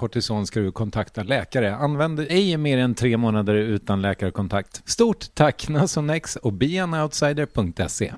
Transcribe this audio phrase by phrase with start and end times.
[0.00, 1.76] kortison ska du kontakta läkare.
[1.76, 4.82] Använd ej mer än tre månader utan läkarkontakt.
[4.84, 8.12] Stort tack Nasonex och beanoutsider.se.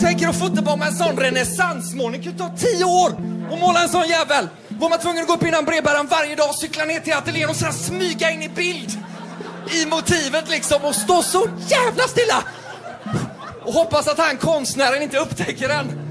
[0.00, 2.20] Tänk er att fotobomba en sån renässansmålning.
[2.20, 3.10] Det kan ta tio år
[3.52, 4.48] att måla en sån jävel.
[4.68, 7.56] Var man tvungen att gå upp innan brevbäraren varje dag, cykla ner till ateljén och
[7.56, 8.90] sen smyga in i bild.
[9.70, 12.44] I motivet liksom och stå så jävla stilla.
[13.62, 16.05] Och hoppas att han konstnären inte upptäcker den.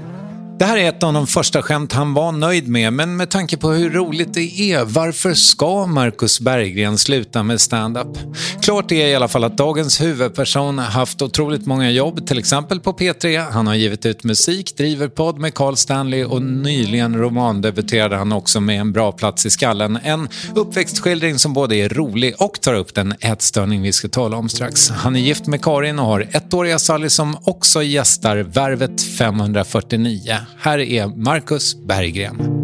[0.58, 3.56] Det här är ett av de första skämt han var nöjd med, men med tanke
[3.56, 8.18] på hur roligt det är, varför ska Marcus Berggren sluta med stand-up?
[8.62, 12.80] Klart är i alla fall att dagens huvudperson har haft otroligt många jobb, till exempel
[12.80, 13.50] på P3.
[13.50, 18.60] Han har givit ut musik, driver podd med Carl Stanley och nyligen romandebuterade han också
[18.60, 19.98] med En bra plats i skallen.
[20.02, 24.48] En uppväxtskildring som både är rolig och tar upp den ätstörning vi ska tala om
[24.48, 24.90] strax.
[24.90, 30.45] Han är gift med Karin och har ettåriga Sally som också gästar Värvet 549.
[30.58, 32.55] Här är Marcus Berggren.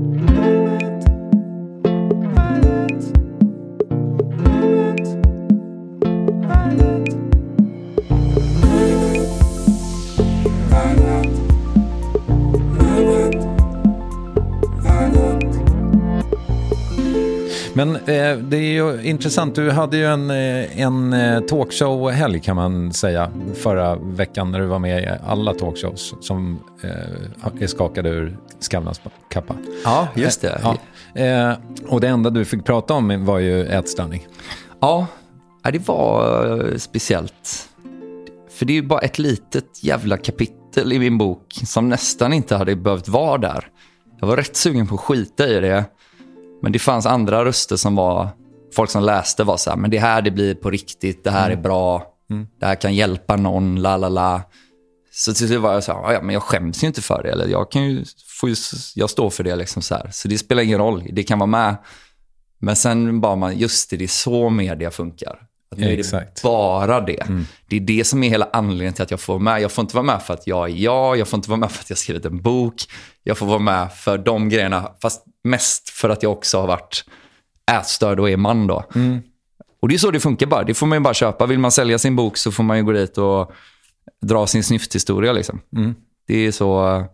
[17.75, 22.57] Men eh, det är ju intressant, du hade ju en, eh, en eh, talkshow-helg kan
[22.57, 28.09] man säga förra veckan när du var med i alla talkshows som eh, är skakade
[28.09, 29.01] ur Skavlans
[29.31, 29.57] kappa.
[29.85, 30.61] Ja, just det.
[30.63, 30.77] Ja.
[31.21, 31.53] Eh,
[31.87, 34.27] och det enda du fick prata om var ju ätstörning.
[34.81, 35.07] Ja,
[35.63, 37.69] det var eh, speciellt.
[38.51, 42.57] För det är ju bara ett litet jävla kapitel i min bok som nästan inte
[42.57, 43.69] hade behövt vara där.
[44.21, 45.85] Jag var rätt sugen på att skita i det.
[46.63, 48.29] Men det fanns andra röster som var,
[48.75, 51.51] folk som läste var så här, men det här det blir på riktigt, det här
[51.51, 52.07] är bra,
[52.61, 54.43] det här kan hjälpa någon, la la la.
[55.11, 57.31] Så till slut var jag så här, ja men jag skäms ju inte för det,
[57.33, 58.05] eller jag kan ju,
[58.41, 58.57] får ju,
[58.95, 60.11] jag står för det liksom så här.
[60.13, 61.77] Så det spelar ingen roll, det kan vara med.
[62.59, 65.39] Men sen bara man, just det, det är så media funkar.
[65.73, 66.43] Att nu är det Exakt.
[66.43, 67.27] bara det.
[67.69, 69.63] Det är det som är hela anledningen till att jag får vara med.
[69.63, 71.71] Jag får inte vara med för att jag är jag, jag får inte vara med
[71.71, 72.75] för att jag skrivit en bok.
[73.23, 77.05] Jag får vara med för de grejerna, fast mest för att jag också har varit
[77.71, 78.85] ätstörd och är man då.
[79.83, 80.65] Och det är så det funkar bara.
[80.65, 81.47] Det får man ju bara köpa.
[81.47, 83.53] Vill man sälja sin bok så får man ju gå dit och
[84.23, 85.33] dra sin snyfthistoria.
[85.33, 85.61] Liksom.
[86.27, 87.05] Det, är så,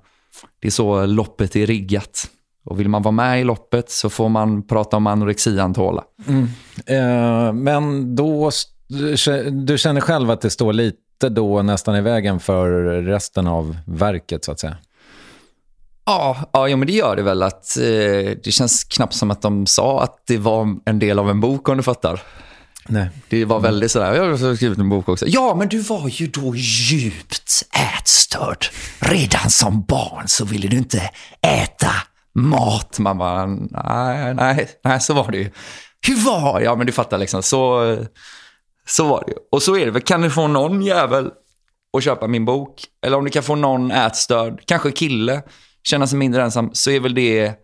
[0.61, 2.31] det är så loppet är riggat.
[2.69, 6.05] Och vill man vara med i loppet så får man prata om anorexi Antola.
[6.87, 8.51] Eh, men då,
[9.51, 12.71] du känner själv att det står lite då nästan i vägen för
[13.03, 14.77] resten av verket så att säga?
[16.07, 17.43] Ja, ja, men det gör det väl.
[17.43, 17.85] att eh,
[18.45, 21.69] Det känns knappt som att de sa att det var en del av en bok
[21.69, 22.23] om du fattar.
[22.87, 23.09] Nej.
[23.29, 25.27] Det var väldigt sådär, jag har skrivit en bok också.
[25.29, 27.63] Ja, men du var ju då djupt
[27.99, 28.67] ätstörd.
[28.99, 31.11] Redan som barn så ville du inte
[31.43, 31.91] äta
[32.39, 32.99] mat.
[32.99, 35.51] Man bara, nej, nej, nej, så var det ju.
[36.07, 37.97] Hur var Ja, men du fattar liksom, så,
[38.87, 39.39] så var det ju.
[39.53, 41.31] Och så är det väl, kan du få någon jävel
[41.97, 42.85] att köpa min bok?
[43.07, 45.43] Eller om du kan få någon ätstörd, kanske kille,
[45.83, 47.55] känna sig mindre ensam, så är väl det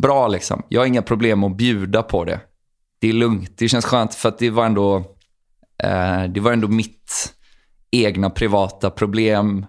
[0.00, 0.62] bra liksom.
[0.68, 2.40] Jag har inga problem att bjuda på det.
[3.00, 3.58] Det är lugnt.
[3.58, 4.96] Det känns skönt för att det var ändå,
[5.82, 7.34] eh, det var ändå mitt
[7.90, 9.66] egna privata problem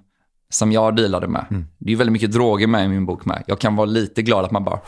[0.52, 1.46] som jag dealade med.
[1.52, 1.66] Mm.
[1.78, 3.44] Det är väldigt mycket droger med i min bok med.
[3.48, 4.80] Jag kan vara lite glad att man bara,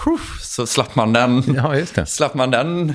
[0.41, 2.93] så slapp man den, Ja, slapp man den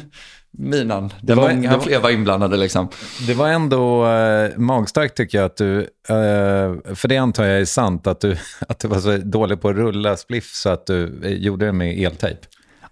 [0.58, 1.12] minan.
[1.22, 2.88] Det var- många det var- var inblandade liksom.
[3.26, 7.64] Det var ändå eh, magstarkt tycker jag att du, eh, för det antar jag är
[7.64, 8.36] sant, att du,
[8.68, 11.72] att du var så dålig på att rulla spliff så att du eh, gjorde det
[11.72, 12.40] med eltejp.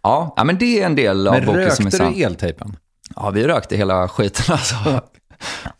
[0.02, 2.12] Ja, ja, men det är en del av Men boken som är rökte sann.
[2.14, 2.76] du eltejpen?
[3.16, 4.76] Ja, vi rökte hela skiten alltså.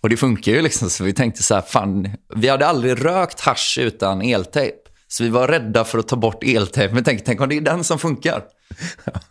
[0.01, 3.41] Och det funkar ju liksom, så vi tänkte så här, fan, vi hade aldrig rökt
[3.41, 4.77] hasch utan eltejp.
[5.09, 7.61] Så vi var rädda för att ta bort eltejp, men tänkte, tänk om det är
[7.61, 8.45] den som funkar.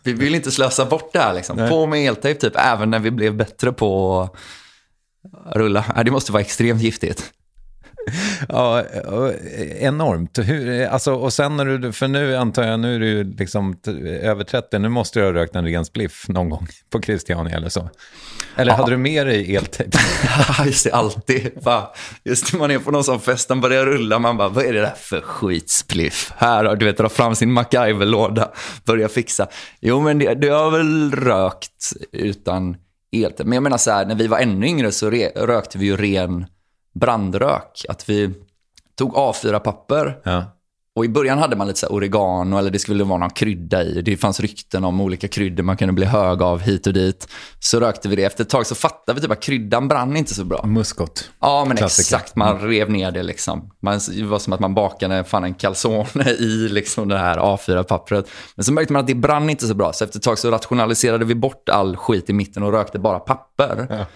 [0.02, 1.56] Vi vill inte slösa bort det här liksom.
[1.56, 4.20] På med eltejp typ, även när vi blev bättre på
[5.44, 6.02] att rulla.
[6.04, 7.32] Det måste vara extremt giftigt.
[8.48, 10.38] Ja, eh, enormt.
[10.38, 13.76] Hur, alltså, och sen när du, för nu antar jag, nu är du liksom
[14.22, 17.68] över 30, nu måste du ha rökt en ren spliff någon gång på Christiania eller
[17.68, 17.90] så.
[18.56, 19.98] Eller hade du med dig eltejp?
[20.58, 21.50] Ja, just det, alltid.
[21.62, 21.86] Bara,
[22.24, 24.72] just när man är på någon sån fest, den börjar rulla, man bara, vad är
[24.72, 26.32] det där för skitspliff?
[26.36, 28.50] Här, har- du vet, dra fram sin MacGyver-låda,
[28.84, 29.46] börja fixa.
[29.80, 32.76] Jo, men det, det har väl rökt utan
[33.16, 33.44] eltejp.
[33.44, 35.96] Men jag menar så här, när vi var ännu yngre så re, rökte vi ju
[35.96, 36.46] ren
[37.00, 37.82] brandrök.
[37.88, 38.32] Att vi
[38.98, 40.44] tog A4-papper Ja.
[40.94, 44.02] och i början hade man lite så oregano eller det skulle vara någon krydda i.
[44.02, 47.28] Det fanns rykten om olika kryddor man kunde bli hög av hit och dit.
[47.58, 48.24] Så rökte vi det.
[48.24, 50.66] Efter ett tag så fattade vi typ att kryddan brann inte så bra.
[50.66, 51.30] Muskot.
[51.40, 52.16] Ja, men Klassiker.
[52.16, 52.36] exakt.
[52.36, 53.70] Man rev ner det liksom.
[53.82, 58.28] Man, det var som att man bakade fan en calzone i liksom det här A4-pappret.
[58.54, 59.92] Men så märkte man att det brann inte så bra.
[59.92, 63.18] Så efter ett tag så rationaliserade vi bort all skit i mitten och rökte bara
[63.18, 64.06] papper.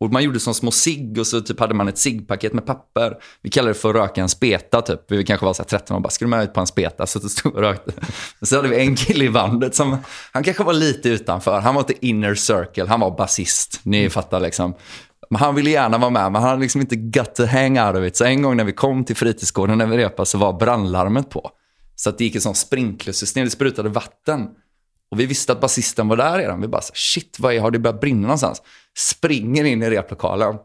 [0.00, 3.16] Och man gjorde som små cigg och så typ hade man ett ciggpaket med papper.
[3.42, 5.00] Vi kallade det för att röka en speta typ.
[5.08, 7.06] Vi kanske var så här 13 och bara, ska du med ut på en speta?
[7.06, 7.92] Så det stod och rökte.
[8.42, 9.96] Så hade vi en kille i bandet som,
[10.32, 11.60] han kanske var lite utanför.
[11.60, 13.80] Han var inte inner circle, han var basist.
[13.82, 14.74] Ni fattar liksom.
[15.30, 17.96] Men han ville gärna vara med, men han hade liksom inte got to hang out
[17.96, 18.16] of it.
[18.16, 21.50] Så en gång när vi kom till fritidsgården när vi repade så var brandlarmet på.
[21.96, 24.48] Så att det gick ett sånt sprinklersystem, det sprutade vatten.
[25.10, 26.60] Och vi visste att basisten var där redan.
[26.60, 28.62] Vi bara, shit, vad är, har det börjat brinna någonstans?
[28.98, 30.56] Springer in i replokalen.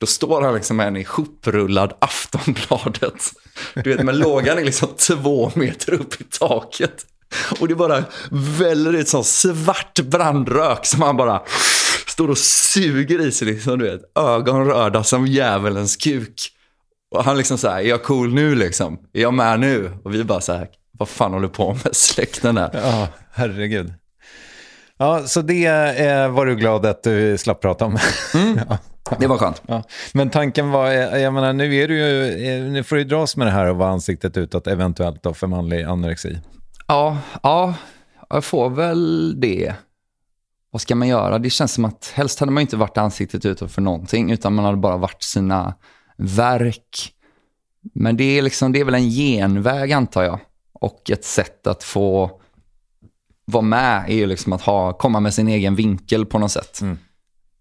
[0.00, 3.32] Då står han liksom med en ihoprullad Aftonbladet.
[3.74, 7.06] Du vet, men lågan är liksom två meter upp i taket.
[7.60, 11.42] Och det bara väller ut sån svart brandrök som han bara
[12.06, 14.00] står och suger i sig liksom, du vet.
[14.18, 16.52] Ögon röda som djävulens kuk.
[17.14, 18.98] Och han liksom så här, är jag cool nu liksom?
[19.12, 19.92] Är jag med nu?
[20.04, 20.68] Och vi bara så här,
[20.98, 22.70] vad fan håller du på med släkten där?
[22.72, 23.92] Ja, herregud.
[25.02, 27.98] Ja, så det eh, var du glad att du slapp prata om.
[28.68, 28.78] ja.
[29.18, 29.62] Det var skönt.
[29.66, 29.82] Ja.
[30.14, 33.36] Men tanken var, eh, jag menar, nu är du ju, eh, nu får du dras
[33.36, 36.38] med det här och vara ansiktet utåt eventuellt då för manlig anorexi.
[36.86, 37.74] Ja, ja,
[38.30, 39.74] jag får väl det.
[40.70, 41.38] Vad ska man göra?
[41.38, 44.64] Det känns som att helst hade man inte varit ansiktet utåt för någonting, utan man
[44.64, 45.74] hade bara varit sina
[46.16, 47.12] verk.
[47.94, 50.38] Men det är, liksom, det är väl en genväg antar jag.
[50.72, 52.39] Och ett sätt att få
[53.50, 56.78] vara med är ju liksom att ha, komma med sin egen vinkel på något sätt.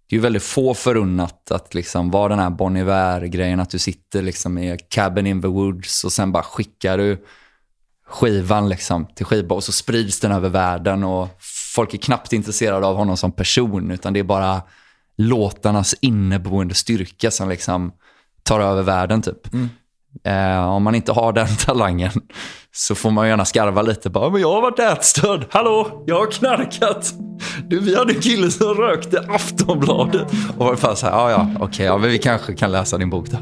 [0.10, 3.80] Det är ju väldigt få förunnat att liksom vara den här Bon Iver-grejen, att du
[3.80, 7.26] sitter liksom i cabin in the woods och sen bara skickar du
[8.08, 11.28] skivan liksom till skivbolag och så sprids den över världen och
[11.76, 14.62] folk är knappt intresserade av honom som person utan det är bara
[15.18, 17.92] låtarnas inneboende styrka som liksom
[18.44, 19.54] tar över världen typ.
[20.24, 22.12] Eh, om man inte har den talangen
[22.72, 24.10] så får man gärna skarva lite.
[24.10, 25.46] Bara, men jag har varit ätstörd.
[25.50, 27.14] Hallå, jag har knarkat.
[27.68, 30.32] Du, vi hade en kille som rökte Aftonbladet.
[30.58, 33.10] Och var fan så här, ja ja, okej, ja, men vi kanske kan läsa din
[33.10, 33.38] bok då.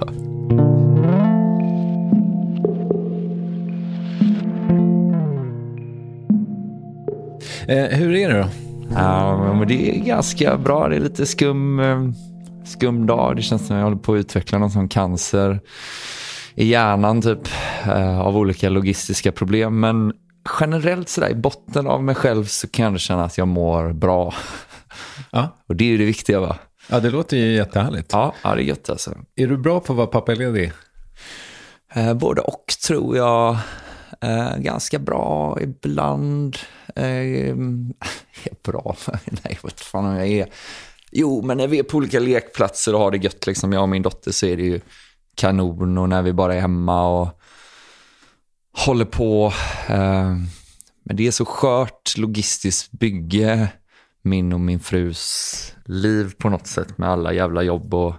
[7.67, 8.49] Eh, hur är det då?
[8.95, 10.87] Ja, men det är ganska bra.
[10.87, 12.09] Det är lite skum, eh,
[12.65, 13.35] skum dag.
[13.35, 15.59] Det känns som att jag håller på att utveckla någon sån cancer
[16.57, 17.47] i hjärnan typ
[17.85, 19.79] eh, av olika logistiska problem.
[19.79, 20.13] Men
[20.59, 24.33] generellt sådär i botten av mig själv så kan jag känna att jag mår bra.
[25.31, 25.57] Ja.
[25.67, 26.57] Och det är ju det viktiga va?
[26.89, 28.13] Ja, det låter ju jättehärligt.
[28.13, 29.15] Ja, ja det är gött alltså.
[29.35, 30.71] Är du bra på att vara pappaledig?
[31.93, 33.57] Eh, både och tror jag.
[34.21, 36.57] Eh, ganska bra ibland.
[36.95, 38.95] Eh, är bra?
[39.43, 40.47] Nej, vet fan om jag är.
[41.11, 43.89] Jo, men när vi är på olika lekplatser och har det gött, liksom, jag och
[43.89, 44.81] min dotter, så är det ju
[45.37, 45.97] kanon.
[45.97, 47.39] Och när vi bara är hemma och
[48.85, 49.53] håller på.
[49.87, 50.35] Eh,
[51.03, 53.67] men det är så skört logistiskt bygge,
[54.21, 58.15] min och min frus liv på något sätt med alla jävla jobb och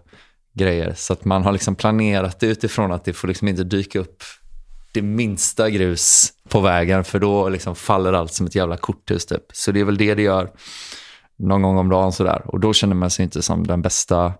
[0.54, 0.94] grejer.
[0.96, 4.22] Så att man har liksom planerat det utifrån att det får liksom inte dyka upp
[4.92, 9.44] det minsta grus på vägen för då liksom faller allt som ett jävla korthus typ.
[9.52, 10.50] Så det är väl det det gör
[11.38, 12.42] någon gång om dagen sådär.
[12.44, 14.32] Och då känner man sig inte som den bästa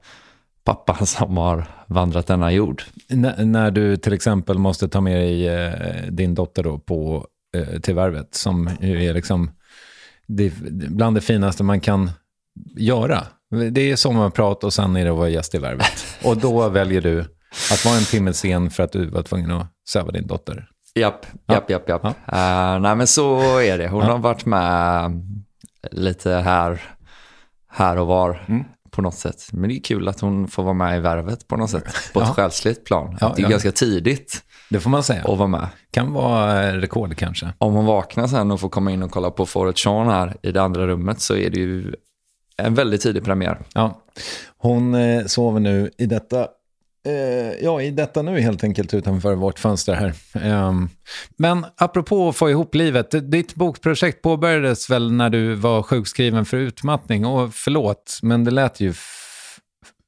[0.68, 2.82] pappan som har vandrat denna jord.
[3.08, 7.80] N när du till exempel måste ta med dig eh, din dotter då på, eh,
[7.80, 9.50] till värvet, som ju är liksom
[10.26, 10.52] det,
[10.90, 12.10] bland det finaste man kan
[12.76, 13.22] göra.
[13.70, 16.04] Det är sommarprat och sen är det att vara gäst i värvet.
[16.24, 17.20] Och då väljer du
[17.72, 20.68] att vara en timme sen för att du var tvungen att söva din dotter.
[20.94, 22.04] Japp, japp, japp, japp.
[22.04, 22.12] Uh,
[22.80, 23.88] nej men så är det.
[23.88, 24.10] Hon Ja.
[24.10, 25.10] har varit med
[25.90, 26.82] lite här,
[27.70, 28.64] här och var Mm.
[28.98, 29.48] På något sätt.
[29.52, 31.84] Men det är kul att hon får vara med i värvet på något sätt.
[32.12, 32.34] På ett Ja.
[32.34, 33.16] själsligt plan.
[33.20, 33.48] Ja, det är ja.
[33.48, 35.20] ganska tidigt Det får man säga.
[35.24, 35.66] att vara med.
[35.90, 37.52] Kan vara eh, rekord kanske.
[37.58, 40.52] Om hon vaknar sen och får komma in och kolla på Forrest Sean här i
[40.52, 41.94] det andra rummet så är det ju
[42.56, 43.58] en väldigt tidig premiär.
[43.74, 44.02] Ja.
[44.58, 46.46] Hon eh, sover nu i detta,
[47.60, 50.12] ja, i detta nu helt enkelt utanför vårt fönster här.
[50.42, 50.88] Ehm,
[51.36, 56.56] men apropå att få ihop livet, ditt bokprojekt påbörjades väl när du var sjukskriven för
[56.56, 57.26] utmattning?
[57.26, 58.94] Och förlåt, men det lät ju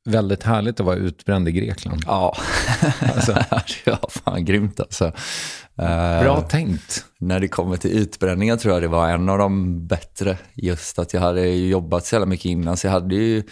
[0.09, 2.03] väldigt härligt att vara utbränd i Grekland.
[2.07, 2.37] Ja,
[3.15, 3.33] Alltså.
[3.87, 5.05] var fan grymt alltså.
[5.79, 7.05] Eh, Bra tänkt.
[7.21, 10.39] när det kommer till utbränningar tror jag det var en av de bättre.
[10.55, 13.45] Just att jag hade jobbat så jävla mycket innan så jag hade ju eh,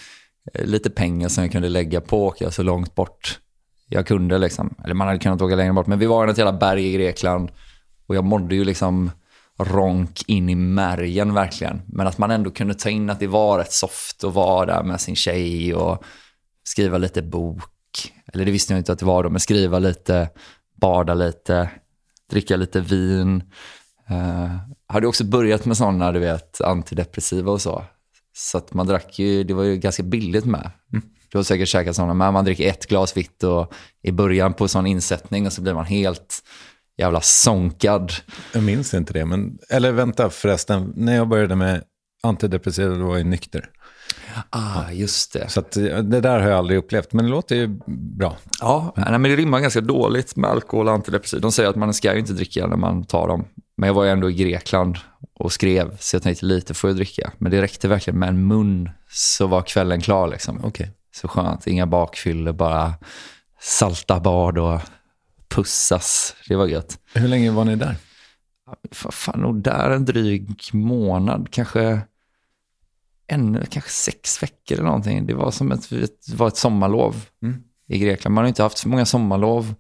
[0.54, 3.40] Eh, lite pengar som jag kunde lägga på att åka så långt bort
[3.88, 4.74] jag kunde liksom.
[4.84, 5.86] Eller man hade kunnat åka längre bort.
[5.86, 7.50] Men vi var i något jävla berg i Grekland
[8.06, 9.10] och jag mådde ju liksom
[9.58, 11.82] ronk in i märgen verkligen.
[11.86, 14.82] Men att man ändå kunde ta in att det var rätt soft att vara där
[14.82, 16.04] med sin tjej och
[16.64, 17.62] skriva lite bok.
[18.32, 20.30] Eller det visste jag inte att det var då, men skriva lite,
[20.80, 21.70] bada lite,
[22.30, 23.42] dricka lite vin.
[24.10, 27.84] Uh, hade också börjat med sådana, du vet, antidepressiva och så.
[28.38, 30.70] Så att man drack ju, det var ju ganska billigt med.
[31.30, 34.68] Du har säkert käkat sådana, men man dricker ett glas vitt och i början på
[34.68, 36.42] sån insättning och så blir man helt
[36.98, 38.12] jävla sonkad.
[38.54, 41.82] Jag minns inte det, men, eller vänta förresten, när jag började med
[42.22, 43.70] antidepressiva då var jag nykter.
[44.50, 45.48] Ah, just det.
[45.48, 47.78] Så att, det där har jag aldrig upplevt, men det låter ju
[48.16, 48.36] bra.
[48.60, 51.40] Ja, nej, men det rimmar ganska dåligt med alkohol och antidepressiva.
[51.40, 53.44] De säger att man ska ju inte dricka när man tar dem.
[53.78, 54.98] Men jag var ju ändå i Grekland
[55.34, 57.32] och skrev, så jag tänkte lite får jag dricka.
[57.38, 60.64] Men det räckte verkligen med en mun så var kvällen klar liksom.
[60.64, 60.90] Okej.
[61.16, 62.94] Så skönt, inga bakfyllor, bara
[63.60, 64.80] salta bad och
[65.48, 66.34] pussas.
[66.48, 66.98] Det var gött.
[67.14, 67.96] Hur länge var ni där?
[68.92, 72.00] Fan, nog där en dryg månad, kanske
[73.26, 75.26] ännu, kanske sex veckor eller någonting.
[75.26, 75.90] Det var som ett,
[76.26, 77.62] det var ett sommarlov Mm.
[77.88, 78.34] i Grekland.
[78.34, 79.74] Man har inte haft så många sommarlov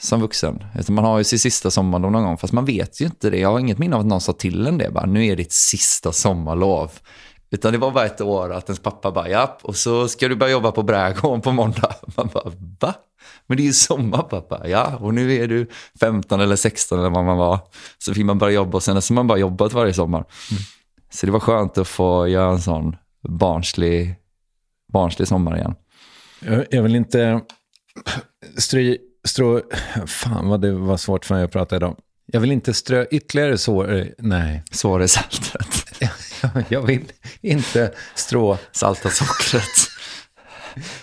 [0.00, 0.64] som vuxen.
[0.78, 2.38] Utan man har ju sitt sista sommarlov någon gång.
[2.38, 3.38] Fast man vet ju inte det.
[3.38, 4.90] Jag har inget minne av att någon sa till en det.
[4.90, 6.90] Bara, nu är ditt sista sommarlov.
[7.50, 10.36] Utan det var bara ett år att ens pappa bara, ja, och så ska du
[10.36, 11.94] börja jobba på Brädgården på måndag.
[12.16, 12.94] Man bara, va?
[13.46, 14.68] Men det är ju sommar pappa.
[14.68, 15.66] Ja, och nu är du
[16.00, 17.58] 15 eller 16 eller vad man var.
[17.98, 20.24] Så fick man börja jobba och sen har man bara jobbat varje sommar.
[21.10, 22.96] Så det var skönt att få göra en sån
[23.28, 24.14] barnslig,
[24.92, 25.74] barnslig sommar igen.
[26.40, 27.40] Jag, jag vill inte
[28.56, 28.98] stry,
[29.30, 29.60] strå...
[30.06, 31.96] Fan vad det var svårt för mig att prata idag.
[32.26, 34.06] Jag vill inte strö ytterligare sår...
[34.18, 35.66] Nej, Så är saltet.
[36.68, 38.58] jag vill inte strå...
[38.72, 39.64] Salta sockret.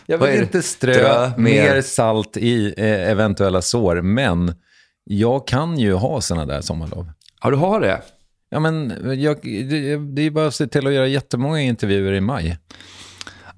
[0.05, 4.55] Jag vill inte strö mer- mer salt i eh, eventuella sår, men
[5.03, 7.11] jag kan ju ha sådana där sommarlov.
[7.41, 8.01] Ja, du har det.
[8.49, 12.21] Ja, men jag, det, det är bara att se till att göra jättemånga intervjuer i
[12.21, 12.57] maj.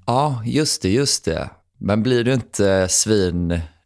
[0.06, 1.50] Ja, just det, just det.
[1.78, 2.88] Men blir du inte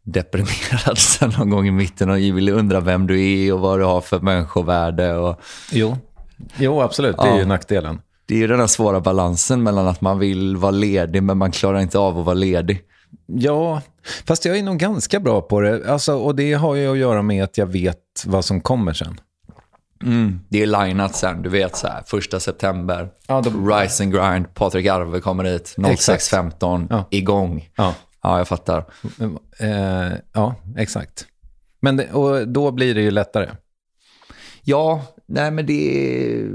[0.05, 3.83] svindeprimerad sen någon gång i mitten och vill undra vem du är och vad du
[3.85, 5.13] har för människovärde?
[5.17, 5.39] Och
[5.71, 5.97] Jo,
[6.57, 7.17] jo absolut.
[7.17, 7.37] Det är Ja.
[7.39, 8.01] ju nackdelen.
[8.25, 11.51] det är ju den här svåra balansen mellan att man vill vara ledig men man
[11.51, 12.81] klarar inte av att vara ledig.
[13.27, 13.81] Ja,
[14.27, 15.89] fast jag är nog ganska bra på det.
[15.91, 19.19] Alltså, och det har ju att göra med att jag vet vad som kommer sen.
[20.03, 24.13] Mm, det är linat sen, du vet så här, första september, Ja, då- Rise and
[24.13, 27.07] Grind, Patrik Arve kommer hit, 06.15, Ja.
[27.11, 27.69] igång.
[27.75, 27.93] Ja.
[28.25, 28.85] Ja, jag fattar.
[29.59, 31.27] Eh, ja, exakt.
[31.79, 33.49] Men det, och då blir det ju lättare.
[34.63, 36.45] Ja, nej men det...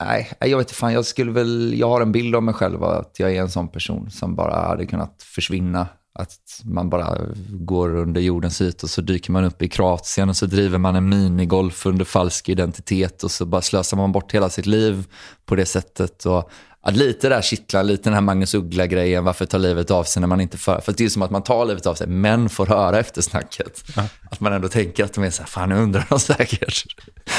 [0.00, 0.92] Nej, jag vet inte fan.
[0.92, 1.74] Jag skulle väl...
[1.78, 4.54] Jag har en bild av mig själv att jag är en sån person som bara
[4.54, 5.88] hade kunnat försvinna.
[6.18, 10.36] Att man bara går under jordens yta och så dyker man upp i Kroatien och
[10.36, 14.50] så driver man en minigolf under falsk identitet och så bara slösar man bort hela
[14.50, 15.04] sitt liv
[15.46, 16.26] på det sättet.
[16.26, 16.50] Och,
[16.82, 20.26] ja, lite där kittlar, lite den här Magnus Uggla-grejen, varför ta livet av sig när
[20.26, 20.80] man inte för...
[20.80, 23.84] För det är som att man tar livet av sig, men får höra eftersnacket.
[24.30, 26.84] Att man ändå tänker att de är så här, fan nu undrar de säkert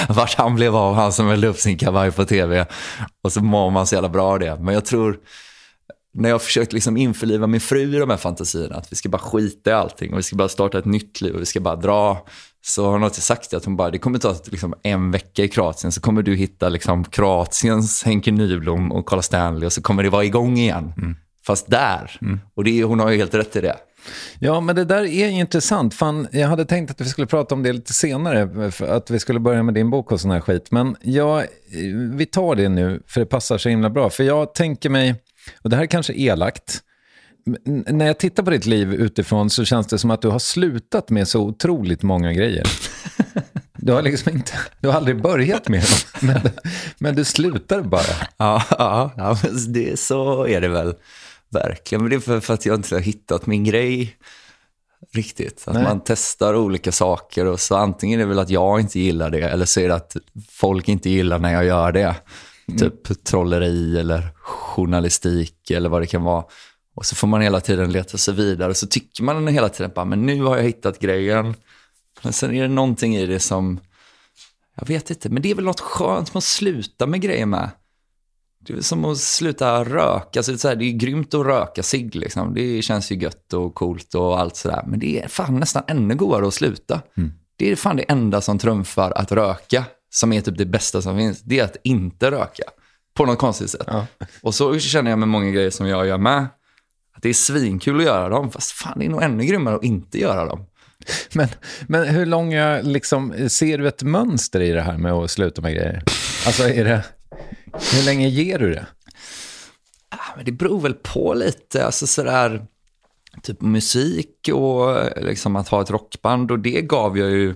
[0.10, 2.66] vart han blev av, han som hällde upp sin kavaj på tv.
[3.24, 4.58] Och så mår man så jävla bra av det.
[4.60, 5.18] Men jag tror,
[6.14, 9.22] när jag försökt liksom införliva min fru i de här fantasierna, att vi ska bara
[9.22, 11.76] skita i allting och vi ska bara starta ett nytt liv och vi ska bara
[11.76, 12.26] dra.
[12.66, 15.48] Så har hon alltid sagt att hon bara, det kommer ta liksom en vecka i
[15.48, 20.04] Kroatien så kommer du hitta liksom Kroatiens Henke Nyblom och Carl Stanley och så kommer
[20.04, 20.94] det vara igång igen.
[21.46, 22.20] Fast där.
[22.56, 23.78] Och det, hon har ju helt rätt i det.
[24.40, 25.94] Ja, men det där är intressant.
[25.94, 29.20] Fan, jag hade tänkt att vi skulle prata om det lite senare, för att vi
[29.20, 30.72] skulle börja med din bok och sån här skit.
[30.72, 31.44] Men ja,
[32.14, 34.10] vi tar det nu, för det passar så himla bra.
[34.10, 35.16] För jag tänker mig,
[35.62, 36.82] och det här är kanske elakt,
[37.66, 41.10] när jag tittar på ditt liv utifrån så känns det som att du har slutat
[41.10, 42.68] med så otroligt många grejer.
[43.84, 46.52] Du har liksom inte, du har aldrig börjat med dem, men,
[47.00, 48.28] men du slutar bara.
[48.38, 50.94] Ja, ja, ja det, så är det väl
[51.50, 52.02] verkligen.
[52.02, 54.18] Men det är för, för att jag inte har hittat min grej
[55.14, 55.64] riktigt.
[55.68, 55.84] Att Nej.
[55.84, 59.42] man testar olika saker och så antingen är det väl att jag inte gillar det
[59.42, 60.16] eller så är det att
[60.50, 62.16] folk inte gillar när jag gör det.
[62.80, 66.44] Typ trolleri eller journalistik eller vad det kan vara.
[66.96, 68.74] Och så får man hela tiden leta sig vidare.
[68.74, 71.56] Så tycker man hela tiden bara, men nu har jag hittat grejen.
[72.24, 73.80] Men sen är det någonting i det som,
[74.76, 77.70] jag vet inte, men det är väl något skönt med att sluta med grejer med.
[78.60, 80.40] Det är som att sluta röka.
[80.40, 82.16] Alltså, det, är så här, det är grymt att röka cigg.
[82.16, 82.54] Liksom.
[82.54, 84.84] Det känns ju gött och coolt och allt sådär.
[84.88, 87.02] Men det är fan nästan ännu godare att sluta.
[87.56, 91.18] Det är fan det enda som trumfar att röka, som är typ det bästa som
[91.18, 91.42] finns.
[91.42, 92.64] Det är att inte röka.
[93.14, 93.88] På något konstigt sätt.
[94.42, 96.48] Och så känner jag med många grejer som jag gör med.
[97.16, 98.52] Att det är svinkul att göra dem.
[98.52, 100.66] Fast fan, det är nog ännu grymmare att inte göra dem.
[101.34, 101.48] Men,
[101.88, 105.74] men hur långa, liksom, ser du ett mönster i det här med att sluta med
[105.74, 106.04] grejer?
[106.46, 107.06] Alltså, är det,
[107.94, 108.86] hur länge ger du det?
[110.10, 112.66] Ah, Men det beror väl på lite, alltså sådär,
[113.44, 117.56] typ musik och liksom att ha ett rockband och det gav jag ju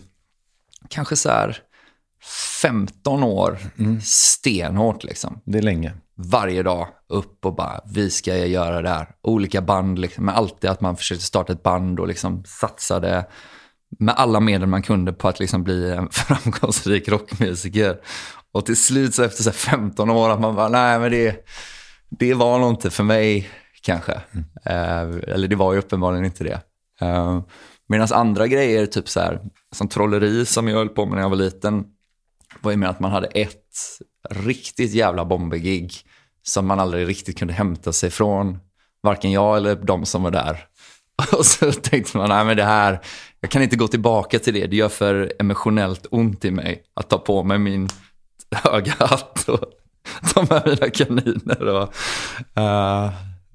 [0.89, 1.61] kanske så här
[2.61, 3.57] 15 år
[4.01, 5.41] stenhårt liksom.
[5.45, 5.93] Det är länge.
[6.17, 9.07] Varje dag upp och bara, vi ska göra det här.
[9.21, 13.25] Olika band, liksom, men alltid att man försökte starta ett band och liksom satsade
[13.99, 17.97] med alla medel man kunde på att liksom bli en framgångsrik rockmusiker.
[18.51, 21.45] Och till slut så efter så här 15 år att man bara, nej men det,
[22.09, 23.49] det var nog inte för mig
[23.81, 24.13] kanske.
[24.65, 26.61] Eh, eller det var ju uppenbarligen inte det.
[27.05, 27.41] Uh,
[27.87, 29.41] Medan andra grejer, typ så här,
[29.75, 31.85] som trolleri som jag höll på med när jag var liten,
[32.61, 35.93] var ju med att man hade ett riktigt jävla bombegig
[36.43, 38.59] som man aldrig riktigt kunde hämta sig från.
[39.03, 40.65] Varken jag eller de som var där.
[41.37, 42.99] Och så tänkte man, nej men det här,
[43.39, 44.67] jag kan inte gå tillbaka till det.
[44.67, 47.89] Det gör för emotionellt ont i mig att ta på mig min
[48.51, 49.63] höga hatt och
[50.33, 51.67] ta med mina kaniner.
[51.67, 51.93] Och,
[52.61, 53.11] eh,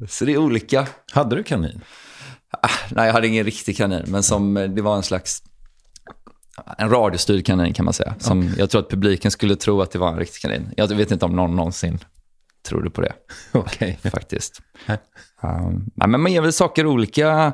[0.08, 0.86] så det är olika.
[1.12, 1.80] Hade du kanin?
[2.62, 5.42] Ah, nej, jag hade ingen riktig kanin, men som, eh, det var en slags
[6.78, 8.14] en radiostyrd kanin kan man säga.
[8.18, 10.68] Som Jag tror att publiken skulle tro att det var en riktig kanin.
[10.76, 11.98] Jag vet inte om någon någonsin
[12.68, 13.12] trodde på det,
[13.52, 13.98] Okej.
[14.02, 14.60] faktiskt.
[14.86, 14.98] Nej.
[15.42, 17.52] Um, men man ger väl saker olika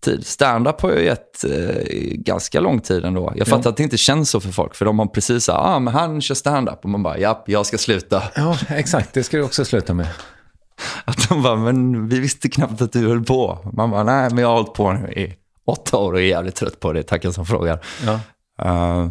[0.00, 0.26] tid.
[0.26, 3.32] Stand-up har jag gett eh, ganska lång tid ändå.
[3.36, 5.78] Jag fattar att det inte känns så för folk, för de har precis sagt, ah,
[5.78, 6.78] men han kör stand-up.
[6.84, 8.22] Och man bara, japp, jag ska sluta.
[8.34, 9.14] Ja, exakt.
[9.14, 10.08] Det ska du också sluta med.
[11.04, 13.70] Att de bara, men vi visste knappt att du höll på.
[13.72, 16.54] Man bara, nej, men jag har hållit på nu i åtta år och är jävligt
[16.54, 17.84] trött på det, tackar som frågar.
[18.06, 18.20] Ja.
[18.64, 19.10] Uh,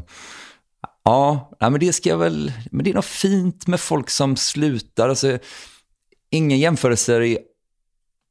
[1.04, 5.10] ja, men det ska jag väl, men det är något fint med folk som slutar.
[5.10, 5.38] Alltså,
[6.30, 7.40] inga jämförelser i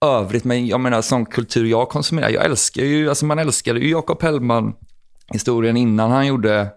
[0.05, 2.29] övrigt, men jag menar sån kultur jag konsumerar.
[2.29, 4.75] Jag älskar ju, alltså man älskade ju Jakob Hellman
[5.33, 6.69] historien innan han gjorde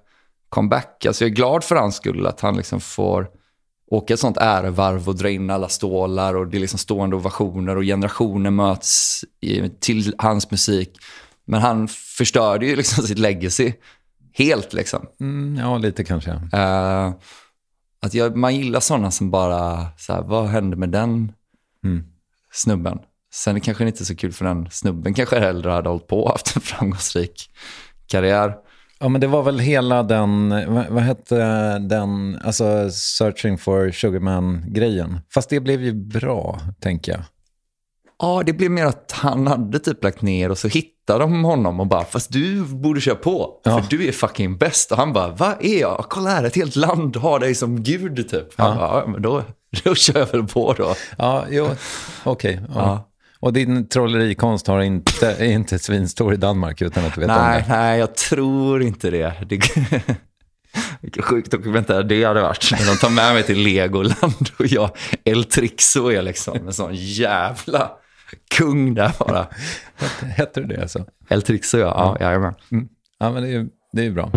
[0.49, 1.05] comeback.
[1.05, 3.27] Alltså jag är glad för hans skull att han liksom får
[3.87, 7.75] åka ett sånt ärevarv och dra in alla stålar och det är liksom stående ovationer
[7.75, 10.97] och generationer möts i, till hans musik.
[11.45, 13.73] Men han förstörde ju liksom sitt legacy
[14.33, 15.05] helt liksom.
[15.19, 16.31] Mm, ja, lite kanske.
[16.53, 17.11] Eh,
[18.01, 21.31] att jag, man gillar sådana som bara, så här, vad hände med den
[21.85, 22.03] Mm.
[22.51, 22.99] snubben?
[23.33, 26.23] Sen är det kanske inte så kul för den snubben kanske hellre hade hållit på
[26.23, 27.49] och haft en framgångsrik
[28.07, 28.55] karriär.
[28.99, 31.35] Ja, men det var väl hela den, vad, vad hette
[31.79, 35.19] den, alltså Searching for Sugarman-grejen.
[35.33, 37.21] Fast det blev ju bra, tänker jag.
[38.19, 41.79] Ja, det blev mer att han hade typ lagt ner och så hittade de honom
[41.79, 43.81] och bara, fast du borde köra på, Ja.
[43.81, 44.91] för du är fucking bäst.
[44.91, 46.05] Och han bara, vad är jag?
[46.09, 48.47] Kolla här, ett helt land har dig som gud typ.
[48.59, 49.43] Han bara, ja, men då,
[49.83, 50.95] då kör jag väl på då.
[51.17, 51.69] Ja, jo,
[52.23, 52.59] okej.
[52.67, 52.73] ja.
[52.75, 53.09] Ja.
[53.39, 57.35] Och din trollerikonst har inte, är inte svinstor i Danmark utan att du vet om
[57.35, 57.75] Nej, det.
[57.75, 59.33] nej, jag tror inte det.
[59.49, 59.59] det...
[61.01, 62.71] Vilken sjuk dokumentär det hade varit.
[62.71, 64.89] När de tar med mig till Legoland och jag,
[65.23, 67.91] El Trixo är liksom en sån jävla
[68.57, 69.47] kung där bara.
[70.35, 71.05] Hette du det alltså?
[71.29, 72.17] El Trixo, ja.
[72.19, 72.53] ja jajamän.
[73.19, 74.31] Ja, men det är ju det är bra.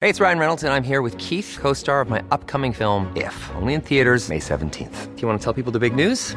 [0.00, 3.10] Hey, it's Ryan Reynolds, and I'm here with Keith, co star of my upcoming film,
[3.16, 5.14] If, only in theaters, May 17th.
[5.14, 6.36] Do you want to tell people the big news?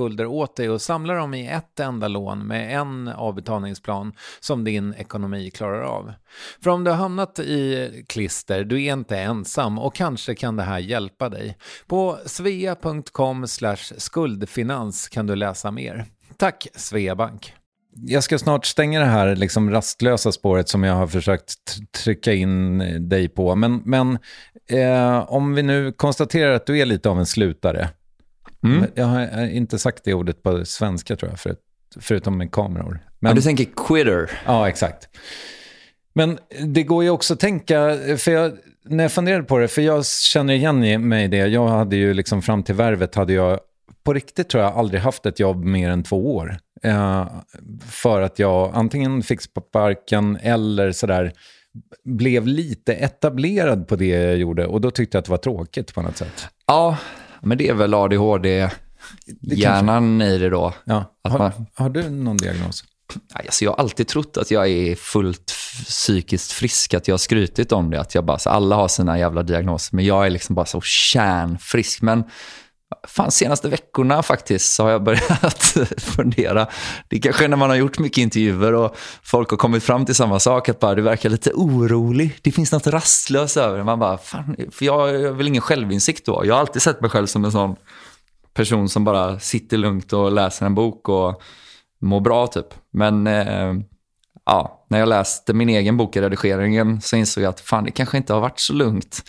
[0.00, 5.50] åt dig och samla dem i ett enda lån med en avbetalningsplan som din ekonomi
[5.50, 6.12] klarar av.
[6.62, 10.62] För om du har hamnat i klister, du är inte ensam och kanske kan det
[10.62, 11.56] här hjälpa dig.
[11.86, 13.46] På svea.com
[13.98, 16.06] skuldfinans kan du läsa mer.
[16.36, 17.54] Tack Sveabank.
[17.96, 21.54] Jag ska snart stänga det här liksom rastlösa spåret som jag har försökt
[21.92, 23.54] trycka in dig på.
[23.54, 24.18] Men, men
[24.70, 27.88] eh, om vi nu konstaterar att du är lite av en slutare.
[28.64, 28.90] Mm.
[28.94, 31.56] Jag har inte sagt det ordet på svenska tror jag, för,
[32.00, 33.00] förutom med kameror.
[33.18, 34.30] Men, Ja, du tänker quitter.
[34.46, 35.08] Ja, exakt.
[36.12, 38.52] Men det går ju också att tänka, för jag,
[38.84, 41.46] när jag funderade på det, för jag känner igen mig i det.
[41.46, 43.60] Jag hade ju liksom fram till värvet hade jag
[44.02, 46.58] på riktigt tror jag aldrig haft ett jobb mer än två år.
[46.82, 47.26] Eh,
[47.86, 51.32] för att jag antingen fick sparken eller sådär
[52.04, 55.94] blev lite etablerad på det jag gjorde och då tyckte jag att det var tråkigt
[55.94, 56.48] på något sätt.
[56.66, 56.96] Ja,
[57.42, 60.74] men det är väl ADHD-hjärnan i det då.
[60.84, 61.04] Ja.
[61.28, 62.84] Har, man- har du någon diagnos?
[63.34, 65.52] Alltså jag har alltid trott att jag är fullt
[65.86, 68.00] psykiskt frisk, att jag har skrutit om det.
[68.00, 70.80] Att jag bara, så alla har sina jävla diagnoser, men jag är liksom bara så
[70.80, 72.02] kärnfrisk.
[72.02, 72.24] Men
[73.08, 76.66] Fan, senaste veckorna faktiskt så har jag börjat fundera.
[77.08, 80.14] Det är kanske när man har gjort mycket intervjuer och folk har kommit fram till
[80.14, 82.38] samma sak, att bara, du verkar lite orolig.
[82.42, 83.84] Det finns något rastlöst över det.
[83.84, 86.42] Man bara, fan, för jag har väl ingen självinsikt då.
[86.44, 87.76] Jag har alltid sett mig själv som en sån
[88.54, 91.42] person som bara sitter lugnt och läser en bok och
[92.00, 92.74] mår bra typ.
[92.92, 93.74] Men eh,
[94.46, 97.90] ja, när jag läste min egen bok i redigeringen så insåg jag att fan, det
[97.90, 99.22] kanske inte har varit så lugnt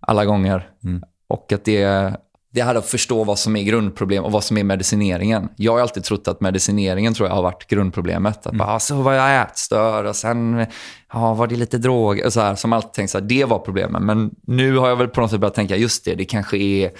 [0.00, 0.70] alla gånger.
[0.84, 1.02] Mm.
[1.28, 2.16] Och att det,
[2.52, 5.48] det här att förstå vad som är grundproblem och vad som är medicineringen.
[5.56, 8.46] Jag har alltid trott att medicineringen tror jag har varit grundproblemet.
[8.46, 10.66] Att bara, så var jag ätstörd och sen
[11.12, 12.54] ja, var det lite droger och så här.
[12.54, 14.02] Som alltid tänkt så här, det var problemet.
[14.02, 16.90] Men nu har jag väl på något sätt börjat tänka, just det, det kanske är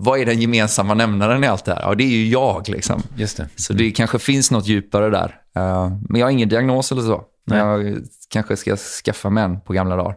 [0.00, 1.82] vad är den gemensamma nämnaren i allt det här?
[1.82, 2.68] Ja, det är ju jag.
[2.68, 3.02] Liksom.
[3.16, 3.48] Just det.
[3.56, 5.40] Så det kanske finns något djupare där.
[5.58, 7.24] Uh, men jag har ingen diagnos eller så.
[7.46, 7.98] Men jag
[8.28, 10.14] kanske ska skaffa mig en på gamla dagar.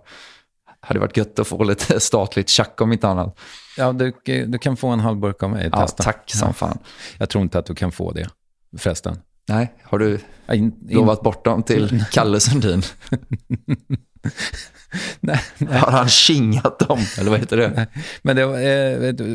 [0.83, 3.39] Hade varit gött att få lite statligt tjack om inte annat.
[3.77, 4.13] Ja, du,
[4.47, 5.69] du kan få en halv burk av mig.
[5.71, 6.03] Ja, Testa.
[6.03, 6.77] tack som fan.
[7.17, 8.29] Jag tror inte att du kan få det,
[8.77, 9.17] förresten.
[9.47, 12.81] Nej, har du Ja, in- in- lovat bort dem till Kalle Sundin?
[15.19, 15.77] Nej, nej.
[15.79, 16.99] Har han kingat dem?
[17.19, 17.88] Eller vad heter det?
[18.21, 18.60] Men det, var,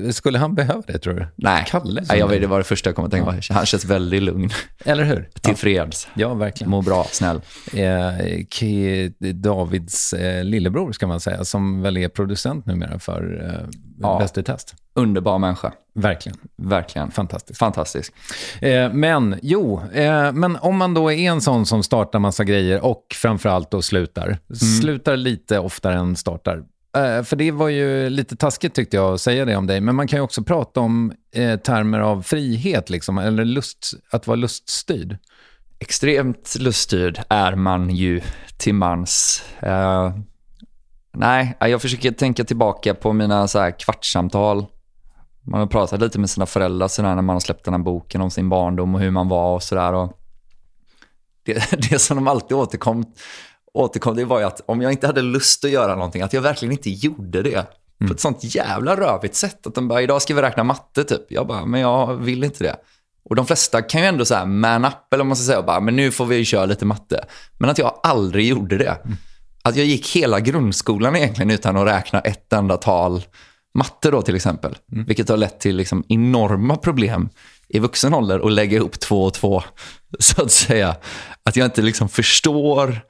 [0.06, 1.26] eh, skulle han behöva det, tror du?
[1.36, 3.54] Nej, Kalle Nej jag vet, det var det första jag kom att tänka på.
[3.54, 4.50] Han känns väldigt lugn.
[4.84, 5.28] Eller hur?
[5.40, 6.08] Tillfreds.
[6.14, 6.70] Ja, verkligen.
[6.70, 7.40] Mår bra, snäll.
[7.72, 13.68] Eh, K- Davids eh, lillebror, ska man säga, som väl är producent numera för eh,
[14.00, 14.18] Ja.
[14.18, 14.74] Bäst i test.
[14.96, 15.72] Underbar människa.
[15.94, 16.38] Verkligen.
[16.56, 17.10] Verkligen.
[17.10, 17.58] Fantastiskt.
[17.58, 18.14] Fantastisk.
[18.60, 22.84] Eh, men jo, eh, men om man då är en sån som startar massa grejer
[22.84, 24.38] och framförallt då slutar.
[24.80, 26.64] Slutar lite oftare än startar.
[26.96, 29.80] Eh, för det var ju lite taskigt tyckte jag att säga det om dig.
[29.80, 34.26] Men man kan ju också prata om eh, termer av frihet, liksom, eller lust, att
[34.26, 35.18] vara luststyrd.
[35.78, 38.20] Extremt luststyrd är man ju
[38.56, 39.42] till mans.
[39.60, 40.14] Eh,
[41.16, 44.66] nej, jag försöker tänka tillbaka på mina så här kvartssamtal.
[45.46, 47.78] Man har pratat lite med sina föräldrar så där, när man har släppt den här
[47.78, 50.08] boken om sin barndom och hur man var och sådär.
[51.44, 53.04] Det, det som de alltid återkom,
[53.72, 56.42] återkom det var ju att om jag inte hade lust att göra någonting, att jag
[56.42, 57.66] verkligen inte gjorde det.
[58.06, 59.66] På ett sånt jävla rövigt sätt.
[59.66, 61.22] Att de bara, idag ska vi räkna matte typ.
[61.28, 62.76] Jag bara, men jag vill inte det.
[63.24, 65.80] Och de flesta kan ju ändå säga man up, eller om man ska säga, bara,
[65.80, 67.24] men nu får vi köra lite matte.
[67.58, 68.98] Men att jag aldrig gjorde det.
[69.62, 73.22] Att jag gick hela grundskolan egentligen utan att räkna ett enda tal
[73.76, 74.76] matte då till exempel.
[74.86, 77.28] Vilket har lett till liksom enorma problem
[77.68, 79.62] i vuxen ålder att lägga ihop två och två,
[80.18, 80.96] så att säga.
[81.42, 83.00] Att jag inte liksom förstår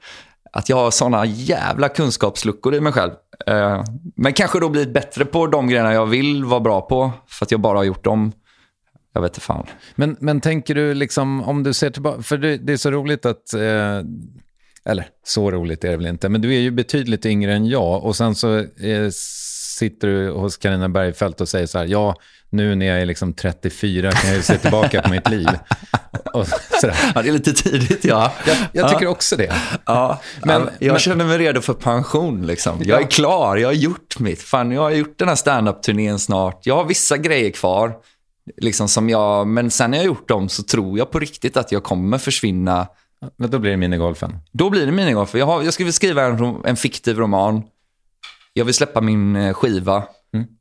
[0.51, 3.11] att jag har sådana jävla kunskapsluckor i mig själv.
[3.47, 3.83] Eh,
[4.15, 7.51] Men kanske då blivit bättre på de grejerna jag vill vara bra på, för att
[7.51, 8.31] jag bara har gjort dem.
[9.13, 9.65] Jag vet inte fan.
[9.95, 13.25] Men, men tänker du liksom, om du ser tillbaka, för det, det är så roligt
[13.25, 14.01] att, eh,
[14.85, 18.03] eller så roligt är det väl inte, men du är ju betydligt yngre än jag
[18.03, 19.09] och sen så eh,
[19.77, 22.15] sitter du hos Carina Bergfeldt och säger så här, ja,
[22.49, 25.47] nu när jag är liksom 34 kan jag ju se tillbaka på mitt liv.
[26.33, 26.47] Och.
[27.15, 28.33] Ja, det är lite tidigt, ja.
[28.47, 29.53] Jag, jag tycker också det.
[29.85, 32.47] Ja, Men- jag men- känner mig redo för pension.
[32.47, 32.77] Liksom.
[32.83, 34.41] Jag är klar, jag har gjort mitt.
[34.41, 36.65] Fan, jag har gjort den här stand-up-turnén snart.
[36.65, 37.93] Jag har vissa grejer kvar.
[38.61, 41.71] Liksom som jag, men sen när jag gjort dem så tror jag på riktigt att
[41.71, 42.87] jag kommer försvinna.
[43.37, 44.39] Men då blir det minigolfen.
[44.51, 45.33] Då blir det minigolf.
[45.35, 47.61] Jag, har, jag skulle skriva en, en fiktiv roman.
[48.57, 50.03] Jag vill släppa min eh, skiva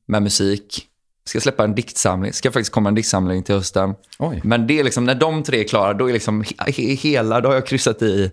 [0.09, 0.87] med musik.
[1.25, 2.33] Ska släppa en diktsamling.
[2.33, 3.95] Ska faktiskt komma en diktsamling till hösten.
[4.19, 4.41] Oj.
[4.45, 7.41] Men det är liksom, när de tre är klara, då är liksom he- he- hela,
[7.41, 8.31] då har jag kryssat i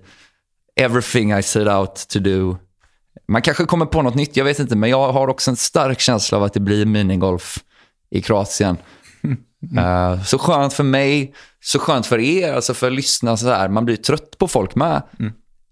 [0.76, 2.58] everything I set out to do.
[3.28, 6.00] Man kanske kommer på något nytt, jag vet inte, men jag har också en stark
[6.00, 7.58] känsla av att det blir minigolf
[8.10, 8.78] i Kroatien.
[9.78, 13.70] Eh, så skönt för mig, så skönt för er, alltså för lyssnarna så här.
[13.70, 15.02] Man blir trött på folk med.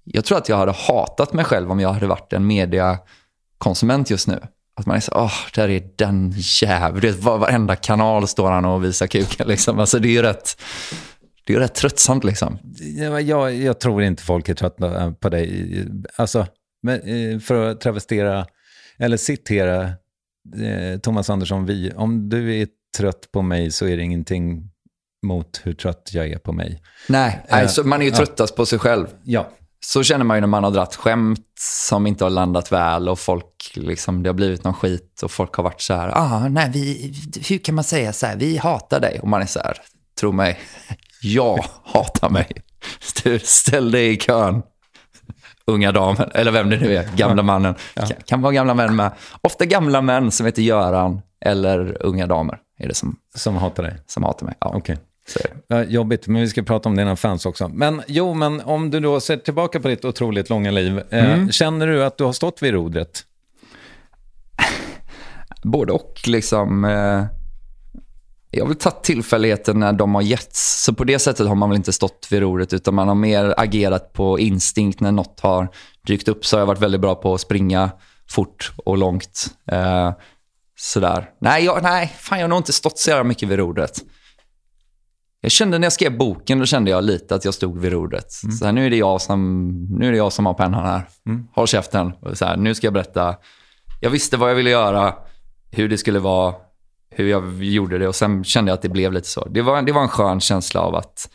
[0.03, 2.47] Jag tror att jag hade hatat mig själv om jag hade varit en
[3.61, 4.39] mediakonsument just nu.
[4.75, 7.21] Att man är så, åh, där är den jäveln.
[7.21, 9.79] Var, varenda kanal står han och visar kuken liksom.
[9.79, 10.61] Alltså det är ju rätt,
[11.45, 12.59] det är rätt tröttsamt liksom.
[12.97, 15.85] Ja, Jag, jag tror inte folk är trötta på dig.
[16.17, 16.39] Alltså,
[16.87, 18.45] eh, för att travestera,
[18.99, 19.83] eller citera
[20.57, 24.69] eh, Thomas Andersson, vi, om du är trött på mig så är det ingenting
[25.25, 26.81] mot hur trött jag är på mig.
[27.09, 28.17] Nej, Eh, alltså, man är ju ja.
[28.17, 29.07] tröttast på sig själv.
[29.23, 29.49] Ja,
[29.85, 33.19] Så känner man ju när man har dratt skämt som inte har landat väl och
[33.19, 36.69] folk, liksom, det har blivit någon skit och folk har varit så här, ah, nej,
[36.73, 37.13] vi,
[37.49, 39.19] hur kan man säga så här, vi hatar dig.
[39.19, 39.77] Och man är så här,
[40.19, 40.59] tro mig,
[41.21, 42.47] jag hatar mig.
[43.23, 44.61] Du, Ställ dig i kön,
[45.65, 47.75] unga damen, eller vem det nu är, gamla mannen.
[47.93, 49.11] Kan, kan vara gamla män med.
[49.41, 53.97] Ofta gamla män som heter Göran eller unga damer är det som, som hatar dig.
[54.07, 54.55] som hatar mig.
[54.59, 54.97] Ja, Okej.
[55.67, 57.67] Ja, jobbigt, men vi ska prata om dina fans också.
[57.67, 61.87] Men jo, men om du då ser tillbaka på ditt otroligt långa liv, eh, känner
[61.87, 63.23] du att du har stått vid rodret?
[65.63, 66.85] Både och liksom.
[66.85, 67.25] Eh,
[68.53, 70.83] jag har väl tagit tillfälligheten när de har getts.
[70.83, 73.53] Så på det sättet har man väl inte stått vid rodret utan man har mer
[73.57, 75.69] agerat på instinkt när något har
[76.07, 76.45] dykt upp.
[76.45, 77.91] Så har jag varit väldigt bra på att springa
[78.29, 79.47] fort och långt.
[79.71, 80.11] Eh,
[80.79, 81.29] sådär.
[81.39, 84.01] Nej, jag, nej, fan jag har nog inte stått så jävla mycket vid rodret.
[85.43, 88.43] Jag kände när jag skrev boken, då kände jag lite att jag stod vid rodret.
[88.43, 88.55] Mm.
[88.55, 91.07] Så här, nu, är det jag som, nu är det jag som har pennan här.
[91.25, 91.47] Mm.
[91.55, 92.13] Håll käften.
[92.33, 93.35] Så här, nu ska jag berätta.
[94.01, 95.13] Jag visste vad jag ville göra,
[95.71, 96.53] hur det skulle vara,
[97.09, 99.47] hur jag gjorde det och sen kände jag att det blev lite så.
[99.49, 101.29] Det var, det var en skön känsla av att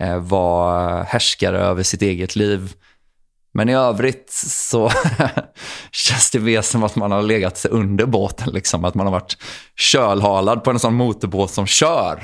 [0.00, 2.74] eh, vara härskare över sitt eget liv.
[3.52, 4.90] Men i övrigt så
[5.90, 8.52] känns det mer som att man har legat under båten.
[8.52, 8.84] Liksom.
[8.84, 9.36] Att man har varit
[9.76, 12.22] kölhalad på en sån motorbåt som kör.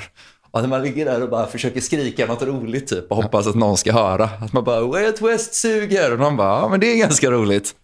[0.51, 3.55] Och att man ligger där och bara försöker skrika något roligt typ och hoppas att
[3.55, 4.23] någon ska höra.
[4.23, 7.31] Att man bara “Way Out West suger” och någon bara “Ja, men det är ganska
[7.31, 7.75] roligt”.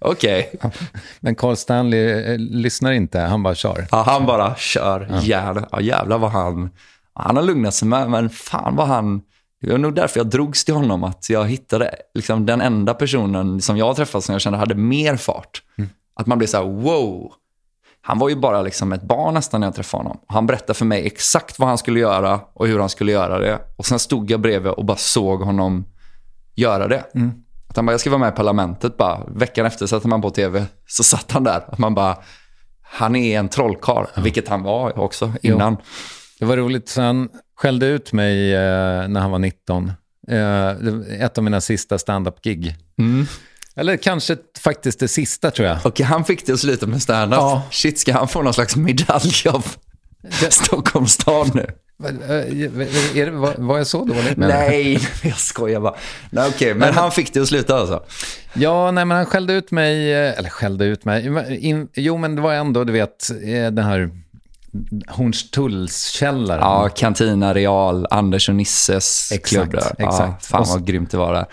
[0.00, 0.50] Okej.
[0.52, 0.70] Okay.
[1.20, 3.86] Men Carl Stanley eh, lyssnar inte, han bara kör?
[3.90, 5.06] Ja, han bara kör.
[5.10, 5.20] Ja.
[5.22, 6.70] Jävlar, ja, jävlar vad han...
[7.14, 9.22] Han har lugnat sig med, men fan vad han...
[9.60, 13.60] Det var nog därför jag drogs till honom, att jag hittade liksom den enda personen
[13.60, 15.62] som jag har träffat som jag kände hade mer fart.
[15.78, 15.90] Mm.
[16.14, 17.32] Att man blir så här, wow.
[18.02, 20.20] Han var ju bara liksom ett barn nästan när jag träffade honom.
[20.26, 23.58] Han berättade för mig exakt vad han skulle göra och hur han skulle göra det.
[23.76, 25.84] Och sen stod jag bredvid och bara såg honom
[26.54, 27.04] göra det.
[27.14, 27.32] Mm.
[27.68, 29.20] Att han bara, jag ska vara med i parlamentet bara.
[29.28, 31.64] Veckan efter satte man på tv, så satt han där.
[31.66, 32.16] Att man bara,
[32.82, 34.22] han är en trollkarl, ja.
[34.22, 35.76] vilket han var också innan.
[35.78, 35.84] Jo.
[36.38, 39.92] Det var roligt, så han skällde ut mig eh, när han var 19.
[40.28, 40.68] Eh,
[41.24, 42.74] ett av mina sista stand-up-gig.
[42.98, 43.26] Mm.
[43.76, 45.78] Eller kanske faktiskt det sista tror jag.
[45.84, 47.38] Okej, han fick det att sluta med stand-up.
[47.38, 47.62] Ja.
[47.70, 49.66] Shit, ska han få någon slags medalj av
[50.40, 50.50] det...
[50.52, 51.66] Stockholms stad nu?
[52.02, 54.34] Är det, var, var jag så dålig?
[54.36, 55.94] Nej, jag skojar bara.
[56.30, 58.02] Nej, okej, okay, men han fick det att sluta alltså?
[58.54, 61.56] Ja, nej, men han skällde ut mig, eller skällde ut mig.
[61.60, 63.30] In, jo, men det var ändå, du vet,
[63.72, 64.10] den här
[65.08, 66.60] Hornstullskällaren.
[66.60, 69.74] Ja, Cantina Real, Anders och Nisses exakt, klubb.
[69.74, 69.98] Exakt.
[69.98, 71.46] Ja, fan vad grymt det var där.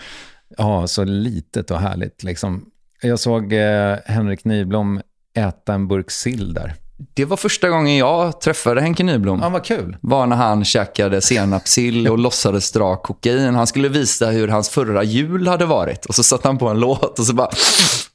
[0.58, 2.64] Ja, så litet och härligt liksom.
[3.02, 5.00] Jag såg eh, Henrik Nyblom
[5.34, 6.74] äta en burk sill där.
[7.14, 9.40] Det var första gången jag träffade Henke Nyblom.
[9.42, 9.96] Ja, vad kul.
[10.00, 13.54] Var när han käkade senapssill och låtsades dra kokain.
[13.54, 16.06] Han skulle visa hur hans förra jul hade varit.
[16.06, 17.50] Och så satte han på en låt och så bara...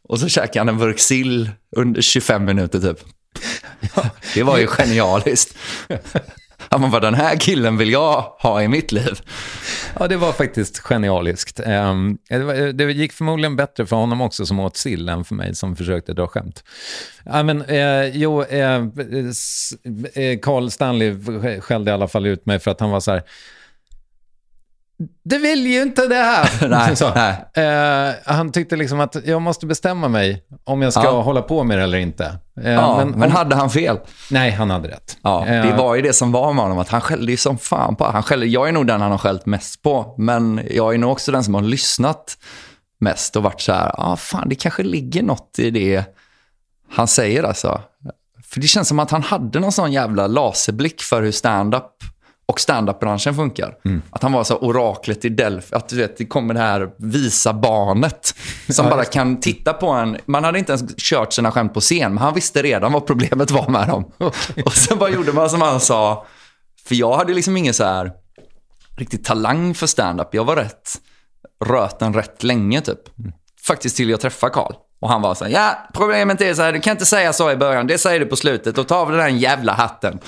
[0.10, 3.00] Och så käkade han en burk sill under 25 minuter typ.
[3.96, 4.04] Ja.
[4.34, 5.56] Det var ju genialiskt.
[6.80, 9.20] Han bara, den här killen vill jag ha i mitt liv.
[10.00, 11.60] Ja, det var faktiskt genialiskt.
[11.60, 12.18] Ehm,
[12.74, 16.14] det, gick förmodligen bättre för honom också som åt sill än för mig som försökte
[16.14, 16.64] dra skämt.
[17.26, 18.76] Ja, men, eh, jo, eh,
[20.14, 21.16] eh Carl Stanley
[21.62, 23.24] skällde i alla fall ut mig för att han var så här,
[25.24, 26.68] du vill ju inte det här.
[26.70, 27.12] nej, så.
[27.16, 28.08] nej.
[28.08, 31.22] Uh, han tyckte liksom att jag måste bestämma mig om jag ska ja.
[31.22, 32.40] hålla på med det eller inte.
[32.64, 34.00] Uh, ja, men, men, hade han fel?
[34.32, 35.18] Nej, han hade rätt.
[35.22, 37.58] Ja, det uh, var ju det som var med honom, att han skällde ju som
[37.58, 38.06] fan på.
[38.06, 41.12] Han skällde, jag är nog den han har skällt mest på, men jag är nog
[41.12, 42.38] också den som har lyssnat
[43.00, 46.04] mest och varit så här, ah, fan det kanske ligger något i det
[46.90, 47.82] han säger alltså.
[48.44, 51.92] För det känns som att han hade någon sån jävla laserblick för hur stand-up
[52.46, 53.76] och standup-branschen funkar.
[53.86, 54.02] Mm.
[54.10, 57.54] Att han var så oraklet i Delphi, att du vet, det kommer det här visa
[57.54, 58.36] barnet
[58.70, 60.18] som bara kan titta på en.
[60.26, 63.52] Man hade inte ens kört sina skämt på scen, men han visste redan vad problemet
[63.52, 64.12] var med dem.
[64.66, 66.26] och sen bara gjorde man som han sa.
[66.88, 68.12] För jag hade liksom ingen så här
[68.98, 70.28] riktig talang för standup.
[70.32, 70.90] Jag var rätt
[71.66, 73.20] röten rätt länge typ.
[73.20, 73.32] Mm.
[73.68, 74.74] Faktiskt till jag träffade Karl.
[75.00, 77.52] Och han var så här, ja, problemet är så här, du kan inte säga så
[77.52, 80.20] i början, det säger du på slutet, och ta av dig den jävla hatten.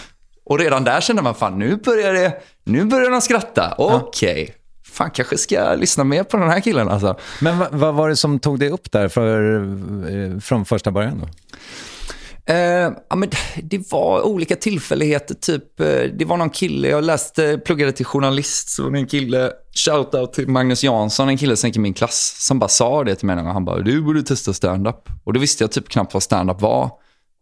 [0.45, 3.75] Och redan där kände man, fan nu börjar, det, nu börjar de skratta.
[3.77, 4.43] Okej.
[4.43, 4.55] Okay.
[4.91, 7.17] Fan, kanske ska jag lyssna mer på den här killen alltså.
[7.41, 9.55] Men vad, vad var det som tog dig upp där för,
[10.34, 11.27] eh, från första början då?
[12.47, 13.29] Eh, ja, men
[13.63, 15.36] det var olika tillfälligheter.
[15.36, 19.08] Typ, eh, det var någon kille, jag läste, pluggade till journalist, så var det en
[19.08, 19.51] kille,
[19.86, 23.15] shoutout till Magnus Jansson, en kille som gick i min klass, som bara sa det
[23.15, 23.53] till mig någon gång.
[23.53, 25.10] Han bara, du borde testa stand-up.
[25.23, 26.91] Och då visste jag typ knappt vad stand-up var.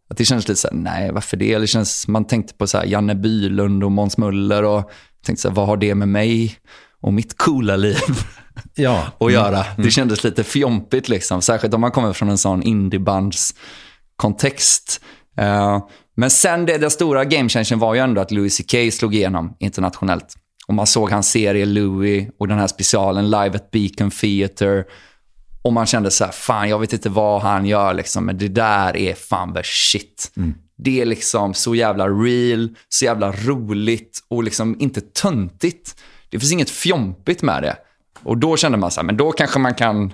[0.10, 1.58] Att det känns lite så här, nej varför det?
[1.58, 4.92] det känns, man tänkte på så här, Janne Bylund och Måns Möller och
[5.26, 6.58] tänkte så här, vad har det med mig
[7.02, 7.98] och mitt coola liv
[8.76, 9.04] ja.
[9.20, 9.66] att göra?
[9.66, 9.86] Mm.
[9.86, 15.02] Det kändes lite fjompigt liksom, särskilt om man kommer från en sån indiebandskontext.
[15.42, 19.56] Uh, men sen det, den stora game var ju ändå att Louis CK slog igenom
[19.60, 20.36] internationellt.
[20.68, 24.84] Och man såg hans serie Louis och den här specialen Live at Beacon Theatre
[25.64, 28.48] och man kände så här, fan jag vet inte vad han gör liksom, men det
[28.48, 30.32] där är fan the shit.
[30.38, 30.54] Mm.
[30.78, 36.02] Det är liksom så jävla real, så jävla roligt och liksom inte töntigt.
[36.30, 37.78] Det finns inget fjompigt med det.
[38.24, 40.14] Och då kände man så här, men då kanske man kan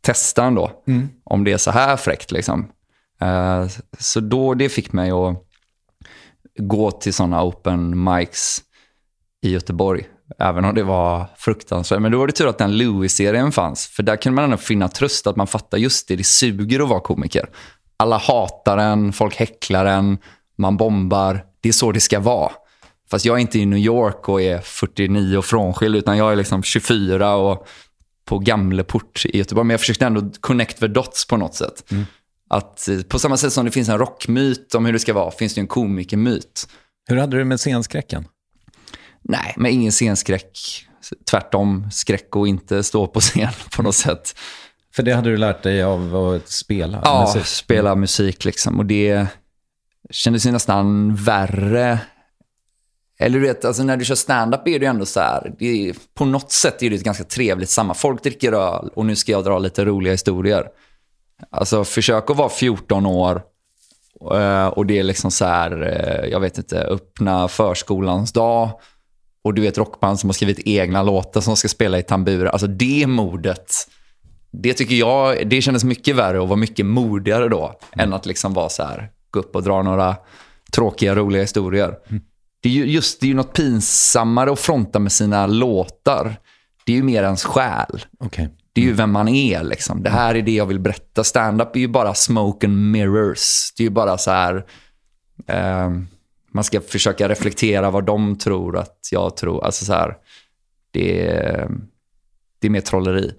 [0.00, 0.82] testa ändå.
[0.86, 1.08] Mm.
[1.24, 2.68] Om det är så här fräckt liksom.
[3.22, 3.68] Uh,
[3.98, 5.46] så då, det fick mig att
[6.58, 8.62] gå till sådana open mics
[9.42, 10.08] i Göteborg.
[10.38, 12.00] Även om det var fruktansvärt.
[12.00, 13.86] Men då var det tur att den Louis-serien fanns.
[13.86, 16.88] För där kunde man ändå finna tröst att man fattar just det, det suger att
[16.88, 17.48] vara komiker.
[17.96, 20.18] Alla hatar en, folk häcklar en,
[20.56, 21.44] man bombar.
[21.60, 22.52] Det är så det ska vara.
[23.10, 26.36] Fast jag är inte i New York och är 49 och frånskild, utan jag är
[26.36, 27.66] liksom 24 och
[28.24, 29.66] på Gamleport i Göteborg.
[29.66, 31.90] Men jag försökte ändå connect the dots på något sätt.
[31.90, 32.04] Mm.
[32.50, 35.30] Att eh, på samma sätt som det finns en rockmyt om hur det ska vara,
[35.30, 36.68] finns det en komikermyt.
[37.08, 38.24] Hur hade du med scenskräcken?
[39.22, 40.58] Nej, men ingen scenskräck.
[41.30, 44.34] Tvärtom, skräck att inte stå på scen på något sätt.
[44.94, 47.00] För det hade du lärt dig av att spela?
[47.04, 47.46] Ja, musik.
[47.46, 48.78] spela musik liksom.
[48.78, 49.26] Och det
[50.10, 51.98] kändes ju nästan värre.
[53.18, 55.54] Eller du vet, alltså när du kör stand-up är det ju ändå så här.
[55.58, 57.94] Är, på något sätt är det ett ganska trevligt samma.
[57.94, 60.66] Folk dricker öl och nu ska jag dra lite roliga historier.
[61.50, 63.42] Alltså försök att vara 14 år
[64.34, 68.70] eh, och det är liksom så här, eh, jag vet inte, öppna förskolans dag.
[69.44, 72.46] Och du vet rockband som har skrivit egna låtar som ska spela i tamburer.
[72.46, 73.74] Alltså det modet,
[74.52, 77.78] det tycker jag, det kändes mycket värre och var mycket modigare då.
[77.92, 80.16] Än att liksom vara så här, gå upp och dra några
[80.72, 81.94] tråkiga, roliga historier.
[82.62, 86.36] Det är ju just, det är ju något pinsammare att fronta med sina låtar.
[86.84, 88.04] Det är ju mer ens själ.
[88.18, 88.48] Okej.
[88.72, 90.02] Det är ju vem man är liksom.
[90.02, 91.24] Det här är det jag vill berätta.
[91.24, 93.72] Stand-up är ju bara smoke and mirrors.
[93.76, 94.64] Det är ju bara så här...
[95.46, 95.90] Eh,
[96.52, 99.64] man ska försöka reflektera vad de tror att jag tror.
[99.64, 100.16] Alltså så här...
[100.90, 101.70] Det är,
[102.58, 103.34] det är mer trolleri.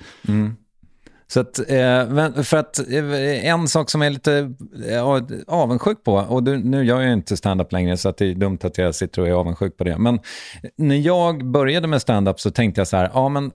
[1.28, 4.54] Så att, eh, för att eh, en sak som jag är lite
[4.90, 5.04] eh,
[5.48, 8.78] avundsjuk på, och nu gör jag inte stand-up längre så att det är dumt att
[8.78, 10.20] jag sitter och är avundsjuk på det, men
[10.76, 13.52] när jag började med stand-up så tänkte jag så här, ja men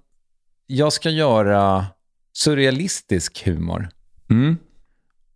[0.67, 1.87] jag ska göra
[2.33, 3.89] surrealistisk humor.
[4.31, 4.57] Mm.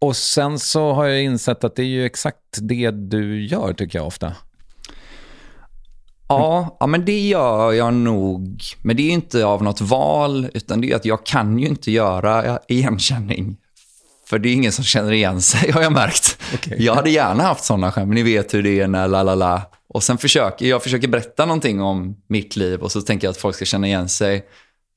[0.03, 3.99] Och sen så har jag insett att det är ju exakt det du gör tycker
[3.99, 4.33] jag ofta.
[6.29, 8.63] Ja, ja, men det gör jag nog.
[8.83, 11.67] Men det är ju inte av något val, utan det är att jag kan ju
[11.67, 13.57] inte göra igenkänning.
[14.27, 16.39] För det är ingen som känner igen sig, har jag märkt.
[16.79, 19.35] Jag hade gärna haft sådana skämt, men ni vet hur det är när la la
[19.35, 19.63] la.
[19.89, 23.39] Och sen försöker jag försöker berätta någonting om mitt liv och så tänker jag att
[23.39, 24.45] folk ska känna igen sig.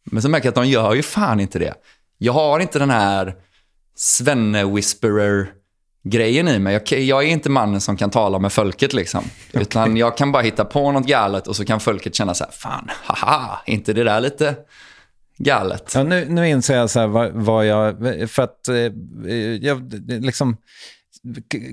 [0.04, 1.74] Men så märker jag att de gör ju fan inte det.
[2.18, 3.36] Jag har inte den här
[3.96, 6.74] svenne-whisperer-grejen i mig.
[6.74, 9.24] Jag, jag är inte mannen som kan tala med folket liksom.
[9.52, 12.52] Utan jag kan bara hitta på något galet och så kan folket känna så här,
[12.52, 14.56] fan, haha, inte det där lite
[15.38, 15.92] galet?
[15.96, 17.96] Ja, nu, nu inser jag så här vad, vad jag,
[18.30, 18.76] för att eh,
[19.62, 20.58] jag liksom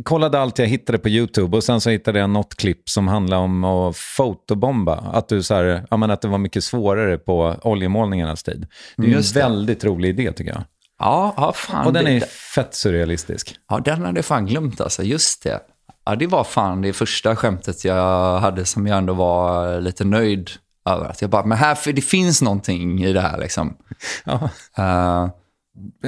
[0.04, 3.42] kollade allt jag hittade på YouTube och sen så hittade jag något klipp som handlade
[3.42, 4.96] om att fotobomba.
[4.96, 8.66] Att, du så här, ja, men att det var mycket svårare på oljemålningarnas tid.
[8.96, 9.40] Det är ju en Just det.
[9.40, 10.62] väldigt rolig idé tycker jag.
[11.02, 11.86] Ja, ja fan.
[11.86, 12.20] Och den det- är
[12.54, 13.54] fett surrealistisk.
[13.68, 15.02] Ja, den hade jag fan glömt alltså.
[15.02, 15.60] Just det.
[16.04, 20.50] Ja, det var fan det första skämtet jag hade som jag ändå var lite nöjd
[20.88, 21.04] över.
[21.06, 23.76] Att jag bara, men här, för det finns någonting i det här liksom.
[24.24, 24.50] Ja.
[24.78, 25.28] Eh,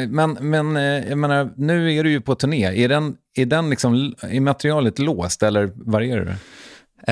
[0.08, 2.84] Men, men eh, jag menar, nu är du ju på turné.
[2.84, 6.36] Är, den, är, den liksom, är materialet låst eller varierar det?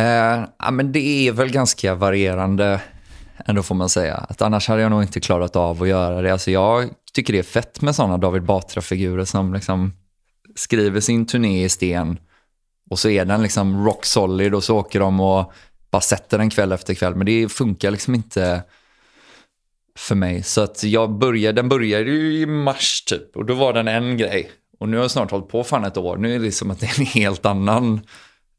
[0.00, 2.80] Eh, ja, men det är väl ganska varierande
[3.46, 4.14] ändå får man säga.
[4.14, 6.32] Att annars hade jag nog inte klarat av att göra det.
[6.32, 9.92] Alltså jag tycker det är fett med sådana David Batra-figurer som liksom
[10.54, 12.18] skriver sin turné i sten
[12.90, 15.52] och så är den liksom rock solid och så åker de och
[15.90, 17.14] bara sätter den kväll efter kväll.
[17.14, 18.62] Men det funkar liksom inte
[19.98, 20.42] för mig.
[20.42, 24.16] Så att jag började, den började ju i mars typ och då var den en
[24.16, 24.50] grej.
[24.78, 26.16] Och nu har jag snart hållit på fan ett år.
[26.16, 28.00] Nu är det liksom att det är en helt annan.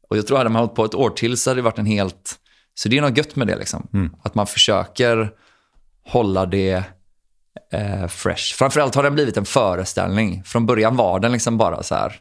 [0.08, 1.86] Och jag tror hade man hållit på ett år till så hade det varit en
[1.86, 2.40] helt...
[2.74, 4.10] Så det är något gött med det liksom.
[4.22, 5.30] Att man försöker
[6.04, 6.82] hålla det
[7.72, 8.54] eh, fresh.
[8.54, 10.42] Framförallt har den blivit en föreställning.
[10.44, 12.20] Från början var den liksom bara så här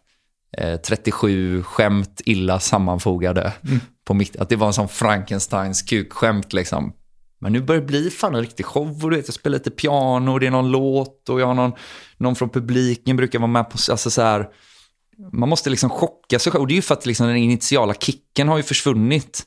[0.57, 3.53] eh, 37 skämt illa sammanfogade.
[4.05, 6.93] På mitt, att det var en sån Frankensteins kukskämt liksom.
[7.39, 9.03] Men nu börjar det bli fan en riktig show.
[9.03, 11.53] Och du vet, jag spelar lite piano och det är någon låt och jag har
[11.53, 11.71] någon,
[12.17, 13.77] någon från publiken brukar vara med på...
[13.91, 14.47] Alltså så här,
[15.31, 16.61] man måste liksom chocka sig själv.
[16.61, 19.43] Och det är ju för att liksom den initiala kicken har ju försvunnit.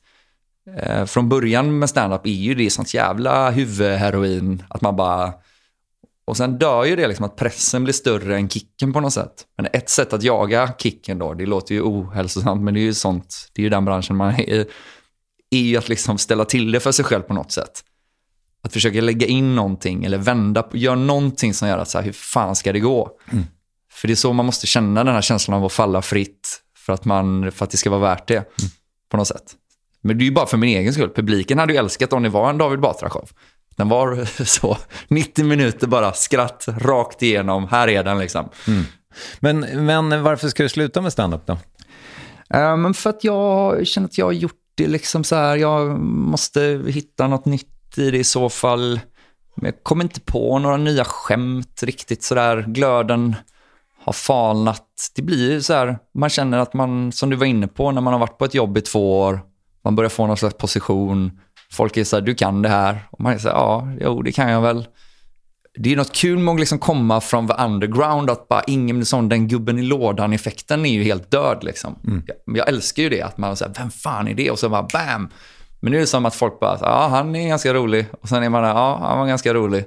[0.77, 4.63] Eh, från början med stand-up är ju det sånt jävla huvudheroin.
[4.69, 5.33] Att man bara...
[6.27, 9.47] Och sen dör ju det liksom att pressen blir större än kicken på något sätt.
[9.57, 12.95] Men ett sätt att jaga kicken då, det låter ju ohälsosamt, men det är ju
[12.95, 14.67] sånt, det är ju den branschen man är i,
[15.51, 17.85] är ju att liksom ställa till det för sig själv på något sätt.
[18.63, 22.05] Att försöka lägga in någonting eller vända på, göra någonting som gör att så här,
[22.05, 23.11] hur fan ska det gå?
[23.93, 26.93] För det är så man måste känna den här känslan av att falla fritt för
[26.93, 28.45] att, man, för att det ska vara värt det
[29.11, 29.55] på något sätt.
[30.01, 31.11] Men det är ju bara för min egen skull.
[31.11, 33.29] Publiken hade ju älskat om det var en David Batra-show.
[33.77, 37.69] Den var så 90 minuter bara skratt rakt igenom.
[37.69, 38.49] Här är den liksom.
[39.41, 41.59] Men, men varför ska du sluta med stand-up då?
[42.49, 46.83] Men för att jag känner att jag har gjort det liksom så här, jag måste
[46.89, 49.01] hitta något nytt i det i så fall.
[49.55, 52.65] Jag kommer inte på några nya skämt riktigt sådär.
[52.69, 53.37] Glöden
[54.05, 54.87] har falnat.
[55.17, 58.01] Det blir ju så här, man känner att man, som du var inne på, när
[58.01, 59.41] man har varit på ett jobb i två år,
[59.85, 61.41] man börjar få någon slags position.
[61.73, 63.09] Folk är så här, du kan det här.
[63.11, 64.87] Och man är så här, ja, jo, det kan jag väl.
[65.79, 69.29] Det är något kul med att liksom komma från the underground, att bara ingen sån,
[69.29, 71.99] den gubben i lådan-effekten är ju helt död liksom.
[72.27, 74.51] Jag, jag älskar ju det, att man säger, vem fan är det?
[74.51, 75.31] Och så bara bam!
[75.81, 78.07] Men nu är det som att folk bara, ja han är ganska rolig.
[78.23, 79.85] Och sen är man där, ja han var ganska rolig.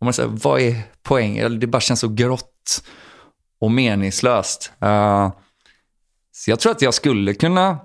[0.00, 1.60] Och man säger, vad är poängen?
[1.60, 2.82] Det bara känns så grått
[3.60, 4.72] och meningslöst.
[4.84, 5.30] Uh,
[6.32, 7.78] så jag tror att jag skulle kunna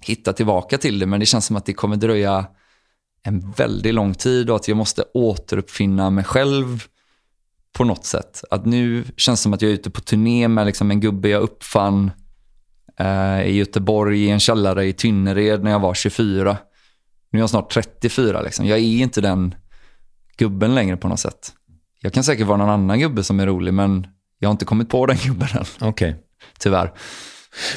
[0.00, 2.46] hitta tillbaka till det, men det känns som att det kommer dröja
[3.26, 6.82] en väldigt lång tid och att jag måste återuppfinna mig själv
[7.72, 8.44] på något sätt.
[8.50, 11.28] Att nu känns det som att jag är ute på turné med liksom en gubbe
[11.28, 12.10] jag uppfann
[12.98, 16.56] eh, i Göteborg i en källare i Tynnered när jag var 24.
[17.30, 18.66] Nu är jag snart 34 liksom.
[18.66, 19.54] Jag är inte den
[20.36, 21.52] gubben längre på något sätt.
[22.00, 24.06] Jag kan säkert vara någon annan gubbe som är rolig, men
[24.38, 25.88] jag har inte kommit på den gubben än.
[25.88, 26.16] Okej.
[26.58, 26.92] Tyvärr.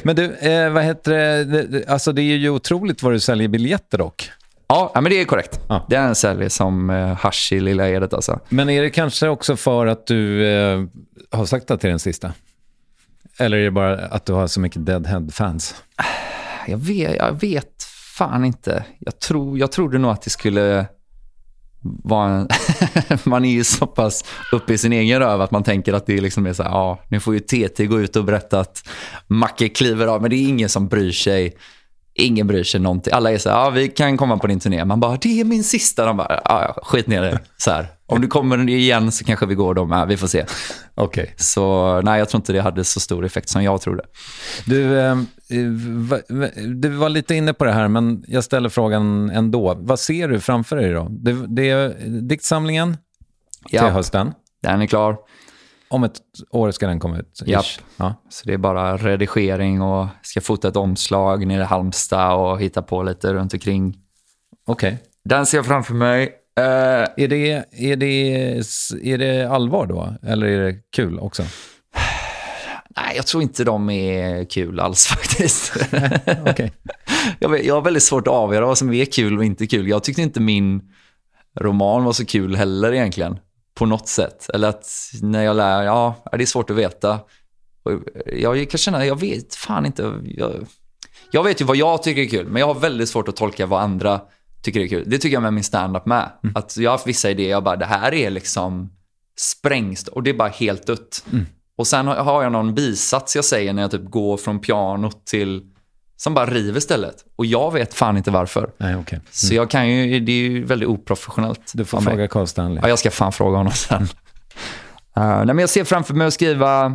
[0.03, 1.11] Men du, eh, vad heter
[1.45, 4.29] det- Alltså det är ju otroligt vad du säljer biljetter dock.
[4.69, 5.59] Ja, men det är korrekt.
[5.69, 5.85] Ja.
[5.89, 8.39] Det är en säljer som eh, hasch i Lilla Edet alltså.
[8.49, 10.83] Men är det kanske också för att du eh,
[11.31, 12.33] har sagt att det är den sista?
[13.37, 15.75] Eller är det bara att du har så mycket Deadhead-fans?
[16.67, 17.83] Jag vet, jag vet
[18.17, 18.85] fan inte.
[18.99, 20.85] Jag, tror, jag trodde nog att det skulle
[21.81, 22.47] vara en...
[23.23, 26.21] man är ju så pass uppe i sin egen röv att man tänker att det
[26.21, 28.89] liksom är så här, ja, nu får ju TT gå ut och berätta att
[29.27, 30.21] Macke kliver av.
[30.21, 31.55] Men det är ingen som bryr sig.
[32.19, 33.13] Ingen bryr sig någonting.
[33.13, 34.85] Alla är så här, ja, vi kan komma på din turné.
[34.85, 36.05] Man bara, det är min sista.
[36.05, 37.39] De bara, ja, skit ner det.
[37.57, 37.87] Så här.
[38.05, 40.07] Om du kommer igen så kanske vi går då med.
[40.07, 40.45] Vi får se.
[40.95, 41.33] Okej.
[41.37, 44.03] Så nej, jag tror inte det hade så stor effekt som jag trodde.
[44.65, 45.15] Du, eh,
[46.09, 49.75] va- va- du var lite inne på det här, men jag ställer frågan ändå.
[49.79, 51.07] Vad ser du framför dig då?
[51.09, 52.93] Det, det är diktsamlingen
[53.69, 53.89] till Ja.
[53.89, 54.31] hösten.
[54.63, 55.17] Den är klar.
[55.89, 57.41] Om ett år ska den komma ut.
[57.45, 57.65] Japp.
[57.97, 58.13] Ja.
[58.29, 62.81] Så det är bara redigering och ska fota ett omslag nere i Halmstad och hitta
[62.81, 63.97] på lite runt omkring.
[64.67, 64.97] Okej.
[65.23, 66.23] Den ser jag framför mig.
[66.57, 68.57] Eh, Är, det, är, det,
[69.03, 70.13] är det allvar då?
[70.23, 71.43] Eller är det kul också?
[72.95, 75.73] nej, jag tror inte de är kul alls faktiskt.
[76.45, 76.73] Okej.
[77.39, 79.87] jag, vet, jag har väldigt svårt att avgöra vad som är kul och inte kul.
[79.87, 80.81] Jag tyckte inte min
[81.59, 83.39] roman var så kul heller egentligen.
[83.79, 84.49] På något sätt.
[84.53, 84.87] Eller att
[85.21, 87.19] när jag lär, ja, det är svårt att veta.
[88.25, 90.21] Jag kan känna, jag vet fan inte.
[90.23, 90.51] Jag,
[91.31, 93.65] jag vet ju vad jag tycker är kul, men jag har väldigt svårt att tolka
[93.65, 94.21] vad andra
[94.61, 95.03] tycker är kul.
[95.07, 96.29] Det tycker jag med min stand-up med.
[96.55, 98.89] Att jag har haft vissa idéer, jag bara, det här är liksom
[99.39, 101.25] sprängst och det är bara helt dött.
[101.77, 105.25] Och sen har- har jag någon bisats jag säger när jag typ går från pianot
[105.25, 105.61] till,
[106.21, 107.15] som bara river stället.
[107.35, 108.71] Och jag vet fan inte varför.
[108.77, 109.21] Nej, okej.
[109.31, 111.71] Så jag kan ju, det är ju väldigt oprofessionellt.
[111.73, 112.79] Du får fråga Carl Stanley.
[112.81, 114.01] Ja, jag ska fan fråga honom sen.
[114.01, 114.07] Uh,
[115.15, 116.93] nej, men jag ser framför mig att skriva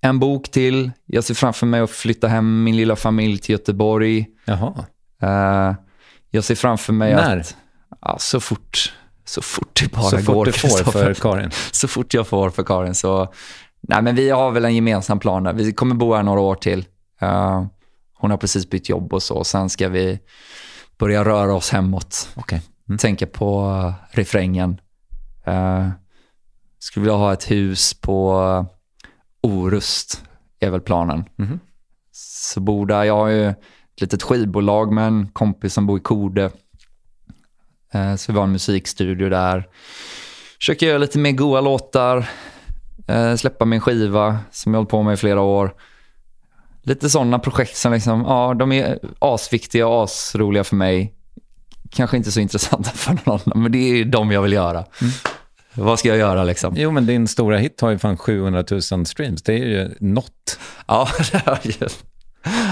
[0.00, 0.90] en bok till.
[1.06, 4.26] Jag ser framför mig att flytta hem min lilla familj till Göteborg.
[4.44, 4.74] Jaha.
[5.22, 5.76] Uh,
[6.30, 7.38] jag ser framför mig När?
[7.38, 7.56] att...
[8.00, 8.92] Ja, så fort,
[9.24, 10.22] så fort det bara Så går.
[10.22, 11.50] fort du får för Karin.
[11.70, 12.94] så fort jag får för Karin.
[12.94, 13.32] Så,
[13.80, 15.52] nej, men vi har väl en gemensam plan där.
[15.52, 16.84] Vi kommer bo här några år till.
[17.22, 17.64] Uh,
[18.20, 19.44] hon har precis bytt jobb och så.
[19.44, 20.18] Sen ska vi
[20.98, 22.28] börja röra oss hemåt.
[22.34, 22.62] Okej.
[22.98, 24.80] Tänka på uh, refrängen.
[25.48, 25.88] Uh,
[26.78, 28.64] skulle vilja ha ett hus på uh,
[29.42, 30.24] Orust,
[30.60, 31.24] är väl planen.
[31.36, 31.60] Mhm.
[32.12, 33.04] Så bor där.
[33.04, 36.50] Jag har ju ett litet skivbolag med en kompis som bor i Kode.
[37.92, 39.68] Eh, Så vi har en musikstudio där.
[40.58, 42.28] Försöker göra lite mer goa låtar.
[43.08, 45.74] eh, Släppa min skiva som jag hållit på med i flera år.
[46.82, 51.14] Lite sådana projekt som liksom, ja, de är asviktiga och asroliga för mig.
[51.90, 54.84] Kanske inte så intressanta för någon annan, men det är de jag vill göra.
[55.74, 56.74] Vad ska jag göra liksom?
[56.76, 59.42] Jo, men din stora hit har ju fan 700 000 streams.
[59.42, 60.58] Det är ju något.
[60.86, 61.88] Ja, det har ju...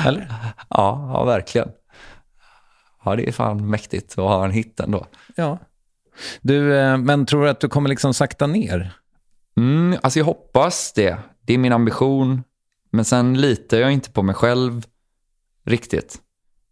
[0.07, 0.35] Eller?
[0.69, 1.69] Ja, ja, verkligen.
[3.05, 5.07] Ja, det är fan mäktigt att ha en hit ändå.
[5.37, 5.59] Ja.
[6.41, 8.93] Du, eh, men tror du att du kommer liksom sakta ner?
[9.57, 11.17] Mm, alltså jag hoppas det.
[11.41, 12.43] Det är min ambition.
[12.91, 14.87] Men sen litar jag inte på mig själv
[15.67, 16.19] riktigt.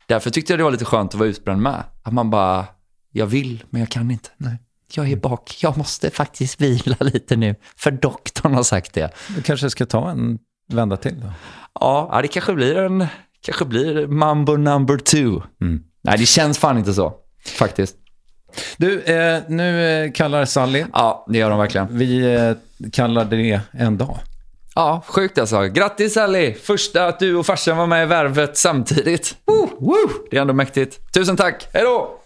[0.06, 1.84] Därför tyckte jag det var lite skönt att vara utbränd med.
[2.02, 2.66] Att man bara,
[3.12, 4.28] jag vill, men jag kan inte.
[4.36, 4.58] Nej.
[4.92, 7.54] Jag är bak, jag måste faktiskt vila lite nu.
[7.76, 9.10] För doktorn har sagt det.
[9.36, 10.38] Du kanske ska ta en
[10.68, 11.32] vända till då?
[11.80, 13.06] Ja, det kanske blir en,
[13.40, 15.42] kanske blir mambo number two.
[16.02, 17.14] Nej, det känns fan inte så,
[17.58, 17.96] faktiskt.
[18.76, 20.84] Du, eh, nu kallar Sally.
[20.92, 21.98] Ja, det gör de verkligen.
[21.98, 22.52] Vi eh,
[22.92, 24.18] kallar det en dag.
[24.76, 25.62] Ja, sjukt alltså.
[25.62, 26.54] Grattis Sally!
[26.54, 29.36] Första att du och farsan var med i Värvet samtidigt.
[29.46, 30.08] Woo, woo.
[30.30, 31.12] Det är ändå mäktigt.
[31.12, 32.20] Tusen tack, hej då!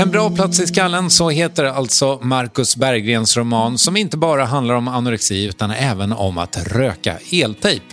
[0.00, 4.74] En bra plats i skallen, så heter alltså Marcus Berggrens roman som inte bara handlar
[4.74, 7.84] om anorexi utan även om att röka eltejp.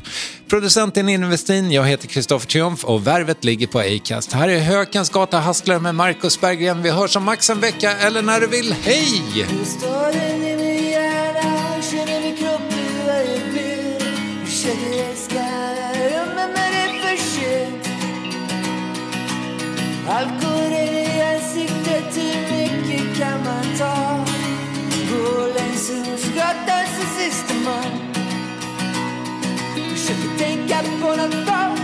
[0.49, 4.33] Producent är Ninni Westin, jag heter Kristoffer Triumf och Värvet ligger på Acast.
[4.33, 6.81] Här är Hökens gata Hustler med Marcus Berggren.
[6.81, 8.75] Vi hörs om max en vecka eller när du vill.
[8.83, 9.21] Hej!
[30.67, 31.75] Försöker tänka på något bra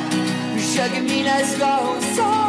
[0.57, 2.41] Försöker minnas vad hon sa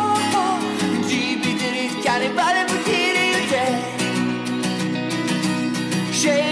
[6.24, 6.51] Du